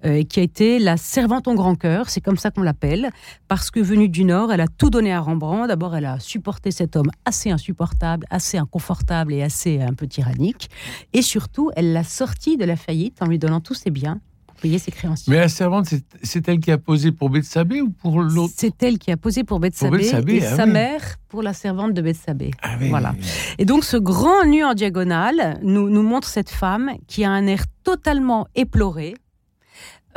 euh, 0.05 0.13
et 0.15 0.25
qui 0.25 0.39
a 0.39 0.43
été 0.43 0.79
la 0.79 0.95
servante 0.97 1.47
au 1.47 1.53
grand 1.55 1.75
cœur, 1.75 2.10
c'est 2.10 2.21
comme 2.21 2.38
ça 2.38 2.51
qu'on 2.51 2.62
l'appelle, 2.62 3.10
parce 3.47 3.71
que 3.71 3.79
venue 3.79 4.10
du 4.10 4.23
Nord, 4.25 4.51
elle 4.51 4.62
a 4.62 4.67
tout 4.67 4.89
donné 4.89 5.12
à 5.12 5.19
Rembrandt. 5.19 5.67
D'abord, 5.67 5.95
elle 5.95 6.05
a 6.05 6.19
supporté 6.19 6.71
cet 6.71 6.95
homme 6.95 7.10
assez 7.25 7.49
insupportable, 7.49 8.25
assez 8.29 8.57
inconfortable 8.57 9.33
et 9.33 9.41
assez 9.43 9.81
un 9.81 9.93
peu 9.93 10.07
tyrannique, 10.07 10.69
et 11.13 11.21
surtout, 11.21 11.71
elle 11.75 11.93
l'a 11.93 12.03
sorti 12.03 12.57
de 12.57 12.65
la 12.65 12.75
faillite 12.75 13.21
en 13.21 13.25
lui 13.25 13.39
donnant 13.39 13.60
tous 13.60 13.73
ses 13.73 13.89
biens 13.89 14.19
pour 14.45 14.55
payer 14.57 14.77
ses 14.79 14.91
créanciers. 14.91 15.31
Mais 15.33 15.39
la 15.39 15.49
servante, 15.49 15.88
c'est- 16.23 16.47
elle 16.47 16.60
qui 16.60 16.71
a 16.71 16.77
posé 16.77 17.12
pour 17.12 17.29
Bethsabée 17.29 17.81
ou 17.81 17.89
pour 17.89 18.21
l'autre? 18.21 18.53
C'est 18.55 18.81
elle 18.83 18.97
qui 18.99 19.12
a 19.12 19.17
posé 19.17 19.43
pour 19.43 19.60
Bethsabée, 19.60 20.05
et 20.05 20.45
ah 20.45 20.55
sa 20.55 20.65
oui. 20.65 20.71
mère 20.71 21.01
pour 21.27 21.41
la 21.43 21.53
servante 21.53 21.93
de 21.93 22.01
Bethsabée. 22.01 22.51
Ah 22.62 22.75
oui, 22.79 22.89
Voilà. 22.89 23.13
oui. 23.17 23.25
Et 23.57 23.65
donc 23.65 23.83
ce 23.83 23.97
grand 23.97 24.45
nu 24.45 24.63
en 24.63 24.73
diagonale 24.73 25.60
nous, 25.63 25.89
nous 25.89 26.03
montre 26.03 26.27
cette 26.27 26.49
femme 26.49 26.91
qui 27.07 27.23
a 27.23 27.31
un 27.31 27.45
air 27.47 27.63
totalement 27.83 28.47
éploré 28.55 29.15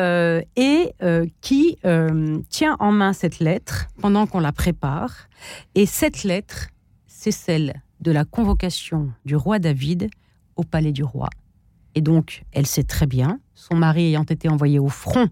euh, 0.00 0.40
et 0.56 0.94
euh, 1.02 1.26
qui 1.42 1.76
euh, 1.84 2.40
tient 2.48 2.76
en 2.80 2.90
main 2.90 3.12
cette 3.12 3.38
lettre 3.38 3.86
pendant 4.00 4.26
qu'on 4.26 4.40
la 4.40 4.52
prépare. 4.52 5.28
Et 5.74 5.84
cette 5.84 6.24
lettre, 6.24 6.68
c'est 7.06 7.32
celle 7.32 7.82
de 8.00 8.10
la 8.10 8.24
convocation 8.24 9.12
du 9.26 9.36
roi 9.36 9.58
David 9.58 10.08
au 10.56 10.62
palais 10.64 10.92
du 10.92 11.04
roi. 11.04 11.28
Et 11.94 12.00
donc, 12.00 12.44
elle 12.52 12.66
sait 12.66 12.84
très 12.84 13.06
bien, 13.06 13.40
son 13.54 13.76
mari 13.76 14.06
ayant 14.06 14.24
été 14.24 14.48
envoyé 14.48 14.78
au 14.78 14.88
front 14.88 15.28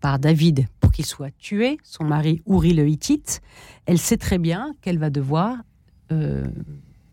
par 0.00 0.18
David 0.18 0.66
pour 0.80 0.90
qu'il 0.90 1.06
soit 1.06 1.30
tué, 1.38 1.78
son 1.84 2.02
mari 2.02 2.42
Ouri 2.44 2.74
le 2.74 2.88
Hittite, 2.88 3.40
elle 3.86 3.98
sait 3.98 4.16
très 4.16 4.38
bien 4.38 4.74
qu'elle 4.80 4.98
va 4.98 5.10
devoir 5.10 5.58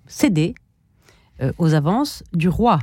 céder 0.07 0.55
aux 1.57 1.73
avances 1.73 2.23
du 2.33 2.49
roi. 2.49 2.79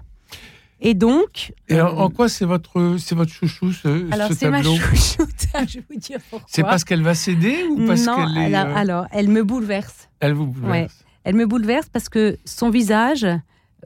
Et 0.81 0.95
donc. 0.95 1.53
Et 1.69 1.81
en, 1.81 1.87
euh, 1.87 1.91
en 1.91 2.11
quoi 2.11 2.29
c'est 2.29 2.45
votre, 2.45 2.97
c'est 2.99 3.15
votre 3.15 3.33
chouchou, 3.33 3.73
ce, 3.73 4.12
alors, 4.12 4.29
ce 4.29 4.35
c'est 4.35 4.51
ma 4.51 4.59
tableau 4.59 4.77
chouchoute, 4.77 5.47
je 5.69 5.79
vais 5.79 5.85
vous 5.91 5.99
dire 5.99 6.19
pourquoi. 6.31 6.47
C'est 6.51 6.62
parce 6.62 6.85
qu'elle 6.85 7.03
va 7.03 7.15
céder 7.15 7.65
ou 7.71 7.87
parce 7.87 8.05
non, 8.05 8.27
alors, 8.27 8.67
euh, 8.67 8.75
alors, 8.75 9.07
elle 9.11 9.29
me 9.29 9.43
bouleverse. 9.43 10.09
elle 10.21 10.35
vous 10.35 10.47
bouleverse 10.47 11.05
Elle 11.25 11.35
me 11.35 11.47
bouleverse 11.47 11.89
parce 11.91 12.09
que 12.09 12.37
son 12.45 12.69
visage 12.71 13.27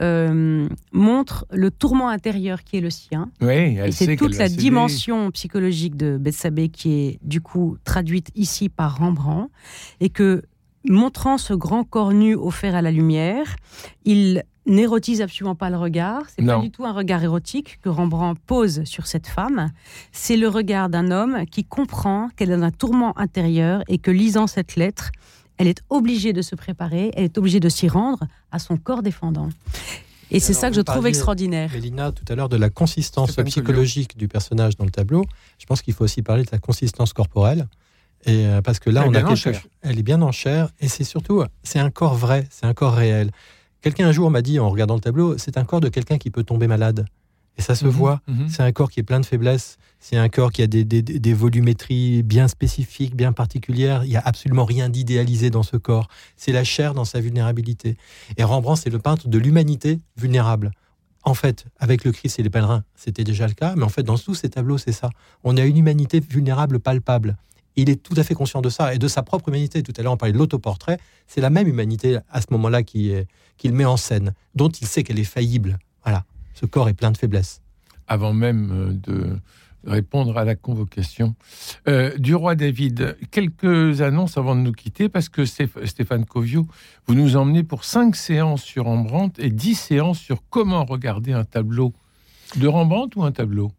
euh, 0.03 0.68
montre 0.92 1.46
le 1.53 1.70
tourment 1.70 2.09
intérieur 2.09 2.64
qui 2.64 2.79
est 2.79 2.81
le 2.81 2.90
sien. 2.90 3.31
Oui, 3.40 3.76
elle 3.76 3.88
Et 3.88 3.92
c'est 3.92 4.16
toute 4.16 4.37
la 4.37 4.48
céder. 4.48 4.62
dimension 4.62 5.31
psychologique 5.31 5.96
de 5.96 6.16
Bethsabée 6.16 6.70
qui 6.70 6.92
est 6.92 7.18
du 7.22 7.40
coup 7.40 7.76
traduite 7.85 8.31
ici 8.35 8.68
par 8.68 8.98
Rembrandt. 8.98 9.50
Et 10.00 10.09
que, 10.09 10.42
montrant 10.88 11.37
ce 11.38 11.53
grand 11.53 11.85
corps 11.85 12.12
nu 12.12 12.35
offert 12.35 12.74
à 12.74 12.83
la 12.83 12.90
lumière, 12.90 13.57
il 14.05 14.42
n'érotise 14.70 15.20
absolument 15.20 15.54
pas 15.54 15.68
le 15.68 15.76
regard. 15.76 16.22
C'est 16.35 16.42
pas 16.44 16.62
du 16.62 16.70
tout 16.70 16.85
un 16.87 16.92
regard 16.92 17.22
érotique 17.22 17.78
que 17.83 17.88
Rembrandt 17.88 18.40
pose 18.46 18.85
sur 18.85 19.06
cette 19.06 19.26
femme. 19.26 19.70
C'est 20.12 20.37
le 20.37 20.48
regard 20.48 20.88
d'un 20.88 21.11
homme 21.11 21.44
qui 21.46 21.64
comprend 21.64 22.30
qu'elle 22.37 22.52
a 22.52 22.56
un 22.56 22.70
tourment 22.70 23.16
intérieur 23.18 23.83
et 23.88 23.98
que 23.98 24.11
lisant 24.11 24.46
cette 24.46 24.76
lettre, 24.76 25.11
elle 25.59 25.66
est 25.66 25.83
obligée 25.90 26.33
de 26.33 26.40
se 26.40 26.54
préparer, 26.54 27.11
elle 27.14 27.24
est 27.24 27.37
obligée 27.37 27.61
de 27.61 27.68
s'y 27.68 27.88
rendre 27.88 28.20
à 28.50 28.59
son 28.59 28.76
corps 28.78 29.02
défendant. 29.02 29.50
Et 30.30 30.38
c'est 30.40 30.52
ça 30.54 30.70
que 30.70 30.76
je 30.76 30.80
trouve 30.80 31.06
extraordinaire. 31.09 31.70
Mélina, 31.72 32.12
tout 32.12 32.24
à 32.28 32.37
l'heure, 32.37 32.48
de 32.48 32.56
la 32.56 32.70
consistance 32.70 33.33
psychologique 33.46 34.16
du 34.16 34.28
personnage 34.28 34.76
dans 34.76 34.85
le 34.85 34.90
tableau. 34.92 35.24
Je 35.59 35.66
pense 35.66 35.83
qu'il 35.83 35.92
faut 35.92 36.04
aussi 36.04 36.22
parler 36.22 36.44
de 36.44 36.48
la 36.52 36.59
consistance 36.59 37.12
corporelle. 37.12 37.66
Et 38.26 38.46
euh, 38.46 38.62
parce 38.62 38.78
que 38.78 38.90
là, 38.90 39.02
Elle 39.02 39.09
on 39.11 39.14
a 39.14 39.22
quelque 39.22 39.35
chair. 39.35 39.54
chose- 39.54 39.70
Elle 39.83 39.98
est 39.98 40.02
bien 40.04 40.22
en 40.22 40.30
chair. 40.30 40.68
Et 40.78 40.87
c'est 40.88 41.04
surtout, 41.04 41.42
c'est 41.64 41.80
un 41.80 41.90
corps 41.90 42.14
vrai, 42.14 42.46
c'est 42.50 42.66
un 42.66 42.74
corps 42.74 42.94
réel. 42.94 43.33
Quelqu'un 43.82 44.08
un 44.08 44.12
jour 44.12 44.30
m'a 44.30 44.42
dit, 44.42 44.58
en 44.58 44.68
regardant 44.70 44.94
le 44.94 45.00
tableau, 45.00 45.38
c'est 45.38 45.56
un 45.56 45.64
corps 45.64 45.80
de 45.80 45.88
quelqu'un 45.88 46.18
qui 46.18 46.30
peut 46.30 46.42
tomber 46.44 46.66
malade. 46.66 47.06
Et 47.58 47.62
ça 47.62 47.74
se 47.74 47.84
Mhm, 47.84 47.90
voit. 47.90 48.20
mhm. 48.28 48.48
C'est 48.48 48.62
un 48.62 48.72
corps 48.72 48.90
qui 48.90 49.00
est 49.00 49.02
plein 49.02 49.20
de 49.20 49.26
faiblesses. 49.26 49.76
C'est 49.98 50.16
un 50.16 50.28
corps 50.28 50.50
qui 50.52 50.62
a 50.62 50.66
des, 50.66 50.84
des- 50.84 51.02
des 51.02 51.34
volumétries 51.34 52.22
bien 52.22 52.48
spécifiques, 52.48 53.14
bien 53.14 53.32
particulières. 53.32 54.04
Il 54.04 54.10
n'y 54.10 54.16
a 54.16 54.22
absolument 54.24 54.64
rien 54.64 54.88
d'idéalisé 54.88 55.50
dans 55.50 55.62
ce 55.62 55.76
corps. 55.76 56.08
C'est 56.36 56.52
la 56.52 56.64
chair 56.64 56.94
dans 56.94 57.04
sa 57.04 57.20
vulnérabilité. 57.20 57.96
Et 58.38 58.44
Rembrandt, 58.44 58.80
c'est 58.82 58.90
le 58.90 58.98
peintre 58.98 59.28
de 59.28 59.38
l'humanité 59.38 59.98
vulnérable. 60.16 60.70
En 61.22 61.34
fait, 61.34 61.66
avec 61.78 62.04
le 62.04 62.12
Christ 62.12 62.38
et 62.38 62.42
les 62.42 62.48
pèlerins, 62.50 62.82
c'était 62.94 63.24
déjà 63.24 63.46
le 63.46 63.52
cas. 63.52 63.74
Mais 63.76 63.82
en 63.84 63.90
fait, 63.90 64.04
dans 64.04 64.16
tous 64.16 64.34
ces 64.34 64.48
tableaux, 64.48 64.78
c'est 64.78 64.92
ça. 64.92 65.10
On 65.44 65.56
a 65.58 65.64
une 65.64 65.76
humanité 65.76 66.20
vulnérable, 66.20 66.78
palpable. 66.80 67.36
Il 67.76 67.88
est 67.90 68.02
tout 68.02 68.14
à 68.16 68.24
fait 68.24 68.35
conscient 68.35 68.61
de 68.61 68.68
ça 68.68 68.94
et 68.94 68.98
de 68.98 69.09
sa 69.09 69.22
propre 69.22 69.48
humanité. 69.48 69.83
Tout 69.83 69.92
à 69.96 70.02
l'heure, 70.02 70.12
on 70.12 70.16
parlait 70.16 70.33
de 70.33 70.38
l'autoportrait. 70.38 70.98
C'est 71.26 71.40
la 71.40 71.50
même 71.50 71.68
humanité 71.68 72.18
à 72.30 72.40
ce 72.40 72.46
moment-là 72.50 72.83
qu'il 72.83 73.26
met 73.72 73.85
en 73.85 73.96
scène, 73.96 74.35
dont 74.54 74.68
il 74.68 74.87
sait 74.87 75.02
qu'elle 75.02 75.18
est 75.18 75.24
faillible. 75.24 75.78
Voilà. 76.04 76.24
Ce 76.54 76.66
corps 76.66 76.88
est 76.88 76.94
plein 76.94 77.11
de 77.11 77.16
faiblesses. 77.16 77.61
avant 78.09 78.33
même 78.33 78.70
euh, 78.72 78.92
de 78.92 79.38
répondre 79.85 80.37
à 80.37 80.44
la 80.44 80.56
convocation 80.56 81.35
Euh, 81.88 82.14
du 82.18 82.35
roi 82.35 82.54
David. 82.54 83.16
Quelques 83.30 84.02
annonces 84.02 84.37
avant 84.37 84.54
de 84.56 84.61
nous 84.61 84.72
quitter, 84.72 85.09
parce 85.09 85.28
que 85.30 85.42
Stéph- 85.46 85.87
Stéphane 85.87 86.26
Covio, 86.26 86.66
vous 87.06 87.14
nous 87.14 87.37
emmenez 87.37 87.62
pour 87.62 87.85
cinq 87.85 88.14
séances 88.16 88.62
sur 88.62 88.85
Rembrandt 88.85 89.40
et 89.42 89.48
dix 89.50 89.76
séances 89.76 90.18
sur 90.18 90.42
comment 90.50 90.85
regarder 90.85 91.33
un 91.33 91.44
tableau 91.44 91.94
de 92.56 92.66
Rembrandt 92.66 93.16
ou 93.18 93.22
un 93.24 93.33
tableau? 93.33 93.70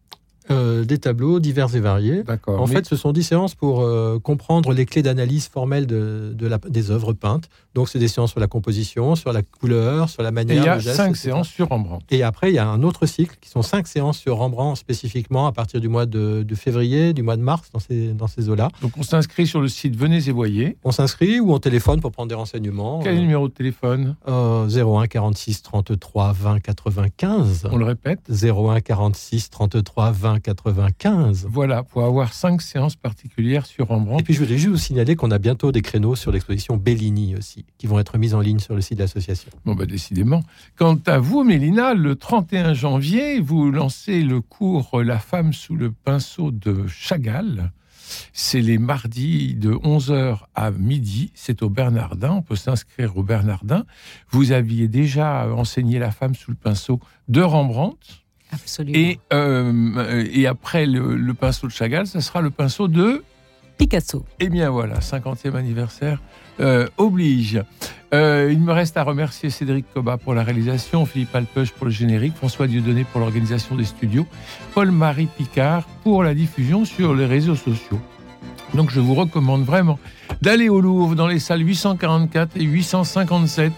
Euh, 0.49 0.83
des 0.85 0.97
tableaux 0.97 1.39
divers 1.39 1.73
et 1.75 1.79
variés. 1.79 2.23
En 2.47 2.65
mais- 2.67 2.73
fait, 2.73 2.85
ce 2.87 2.95
sont 2.95 3.11
dix 3.11 3.21
séances 3.23 3.53
pour 3.53 3.81
euh, 3.81 4.17
comprendre 4.19 4.73
les 4.73 4.87
clés 4.87 5.03
d'analyse 5.03 5.47
formelle 5.47 5.85
de, 5.85 6.33
de 6.35 6.47
la- 6.47 6.57
des 6.57 6.89
œuvres 6.89 7.13
peintes. 7.13 7.47
Donc, 7.75 7.89
c'est 7.89 7.99
des 7.99 8.07
séances 8.07 8.31
sur 8.31 8.39
la 8.39 8.47
composition, 8.47 9.15
sur 9.15 9.31
la 9.31 9.41
couleur, 9.41 10.09
sur 10.09 10.23
la 10.23 10.29
et 10.29 10.31
manière. 10.31 10.63
il 10.63 10.65
y 10.65 10.69
a 10.69 10.79
geste, 10.79 10.97
cinq 10.97 11.09
etc. 11.11 11.21
séances 11.29 11.49
sur 11.49 11.69
Rembrandt. 11.69 12.05
Et 12.09 12.23
après, 12.23 12.51
il 12.51 12.55
y 12.55 12.59
a 12.59 12.67
un 12.67 12.83
autre 12.83 13.05
cycle 13.05 13.35
qui 13.39 13.49
sont 13.49 13.61
cinq 13.61 13.87
séances 13.87 14.17
sur 14.17 14.37
Rembrandt 14.37 14.79
spécifiquement 14.79 15.47
à 15.47 15.51
partir 15.51 15.79
du 15.79 15.87
mois 15.87 16.05
de, 16.05 16.43
de 16.43 16.55
février, 16.55 17.13
du 17.13 17.23
mois 17.23 17.37
de 17.37 17.41
mars, 17.41 17.69
dans 17.73 17.79
ces, 17.79 18.13
dans 18.13 18.27
ces 18.27 18.49
eaux-là. 18.49 18.69
Donc 18.81 18.91
on 18.97 19.03
s'inscrit 19.03 19.47
sur 19.47 19.61
le 19.61 19.67
site 19.67 19.95
Venez 19.95 20.27
et 20.27 20.31
voyez. 20.31 20.77
On 20.83 20.91
s'inscrit 20.91 21.39
ou 21.39 21.53
on 21.53 21.59
téléphone 21.59 22.01
pour 22.01 22.11
prendre 22.11 22.29
des 22.29 22.35
renseignements. 22.35 22.99
Quel 23.03 23.15
le 23.15 23.21
numéro 23.21 23.47
de 23.47 23.53
téléphone? 23.53 24.15
Euh, 24.27 24.67
01 24.67 25.07
46 25.07 25.61
33 25.63 26.33
20 26.33 26.59
95. 26.59 27.67
On 27.71 27.77
le 27.77 27.85
répète. 27.85 28.19
01 28.29 28.79
46 28.81 29.49
33 29.49 30.11
20 30.11 30.39
95. 30.39 31.47
Voilà, 31.49 31.83
pour 31.83 32.03
avoir 32.03 32.33
cinq 32.33 32.61
séances 32.61 32.95
particulières 32.95 33.65
sur 33.65 33.87
Rembrandt. 33.87 34.21
Et 34.21 34.23
puis 34.23 34.33
je 34.33 34.43
voulais 34.43 34.57
juste 34.57 34.69
vous 34.71 34.77
signaler 34.77 35.15
qu'on 35.15 35.31
a 35.31 35.37
bientôt 35.37 35.71
des 35.71 35.81
créneaux 35.81 36.15
sur 36.15 36.31
l'exposition 36.31 36.77
Bellini 36.77 37.35
aussi, 37.35 37.60
qui 37.77 37.87
vont 37.87 37.99
être 37.99 38.17
mis 38.17 38.33
en 38.33 38.39
ligne 38.39 38.59
sur 38.59 38.75
le 38.75 38.81
site 38.81 38.97
de 38.97 39.03
l'association. 39.03 39.51
Bon, 39.65 39.75
bah, 39.75 39.85
décidément. 39.85 40.43
Quant 40.75 40.99
à 41.05 41.17
vous, 41.19 41.43
Mélina, 41.43 41.93
le 41.93 42.15
31 42.15 42.73
janvier, 42.73 43.39
vous 43.39 43.71
lancez 43.71 44.21
le 44.21 44.41
cours 44.41 45.01
La 45.03 45.19
femme 45.19 45.53
sous 45.53 45.75
le 45.75 45.91
pinceau 45.91 46.51
de 46.51 46.87
Chagall. 46.87 47.71
C'est 48.33 48.61
les 48.61 48.77
mardis 48.77 49.55
de 49.55 49.71
11h 49.71 50.39
à 50.55 50.71
midi. 50.71 51.31
C'est 51.33 51.63
au 51.63 51.69
Bernardin. 51.69 52.31
On 52.31 52.41
peut 52.41 52.55
s'inscrire 52.55 53.17
au 53.17 53.23
Bernardin. 53.23 53.85
Vous 54.29 54.51
aviez 54.51 54.87
déjà 54.87 55.47
enseigné 55.53 55.99
La 55.99 56.11
femme 56.11 56.35
sous 56.35 56.51
le 56.51 56.57
pinceau 56.57 56.99
de 57.29 57.41
Rembrandt. 57.41 57.97
Absolument. 58.51 58.97
Et, 58.97 59.19
euh, 59.31 60.25
et 60.33 60.45
après 60.45 60.85
le, 60.85 61.15
le 61.15 61.33
pinceau 61.33 61.67
de 61.67 61.71
Chagall, 61.71 62.05
ça 62.05 62.19
sera 62.19 62.41
le 62.41 62.49
pinceau 62.49 62.89
de 62.89 63.23
Picasso. 63.81 64.23
eh 64.39 64.47
bien 64.47 64.69
voilà, 64.69 64.99
50e 64.99 65.55
anniversaire 65.55 66.21
euh, 66.59 66.87
oblige. 66.97 67.63
Euh, 68.13 68.51
il 68.51 68.59
me 68.59 68.71
reste 68.73 68.95
à 68.95 69.03
remercier 69.03 69.49
Cédric 69.49 69.91
Coba 69.91 70.17
pour 70.17 70.35
la 70.35 70.43
réalisation, 70.43 71.07
Philippe 71.07 71.35
Alpeuch 71.35 71.71
pour 71.71 71.85
le 71.85 71.91
générique, 71.91 72.35
François 72.35 72.67
Dieudonné 72.67 73.05
pour 73.05 73.21
l'organisation 73.21 73.75
des 73.75 73.85
studios, 73.85 74.27
Paul-Marie 74.75 75.29
Picard 75.35 75.85
pour 76.03 76.21
la 76.21 76.35
diffusion 76.35 76.85
sur 76.85 77.15
les 77.15 77.25
réseaux 77.25 77.55
sociaux. 77.55 77.99
Donc 78.75 78.91
je 78.91 78.99
vous 78.99 79.15
recommande 79.15 79.63
vraiment 79.63 79.97
d'aller 80.43 80.69
au 80.69 80.79
Louvre 80.79 81.15
dans 81.15 81.27
les 81.27 81.39
salles 81.39 81.67
844 81.67 82.57
et 82.57 82.63
857 82.63 83.73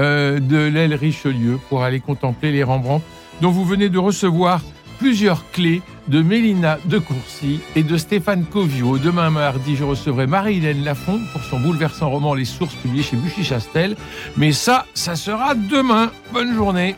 euh, 0.00 0.40
de 0.40 0.56
l'aile 0.56 0.94
Richelieu 0.94 1.60
pour 1.68 1.84
aller 1.84 2.00
contempler 2.00 2.50
les 2.50 2.64
Rembrandt 2.64 3.04
dont 3.40 3.52
vous 3.52 3.64
venez 3.64 3.88
de 3.88 3.98
recevoir 3.98 4.62
plusieurs 4.98 5.48
clés 5.52 5.80
de 6.08 6.22
Mélina 6.22 6.78
de 6.84 6.98
Courcy 6.98 7.60
et 7.76 7.82
de 7.82 7.96
Stéphane 7.96 8.44
Covio. 8.44 8.98
Demain 8.98 9.30
mardi, 9.30 9.76
je 9.76 9.84
recevrai 9.84 10.26
Marie-Hélène 10.26 10.84
Lafont 10.84 11.20
pour 11.32 11.42
son 11.42 11.60
bouleversant 11.60 12.10
roman 12.10 12.34
Les 12.34 12.44
Sources 12.44 12.74
publié 12.74 13.02
chez 13.02 13.16
Buchy-Chastel. 13.16 13.96
Mais 14.36 14.52
ça, 14.52 14.86
ça 14.94 15.16
sera 15.16 15.54
demain. 15.54 16.10
Bonne 16.32 16.54
journée. 16.54 16.96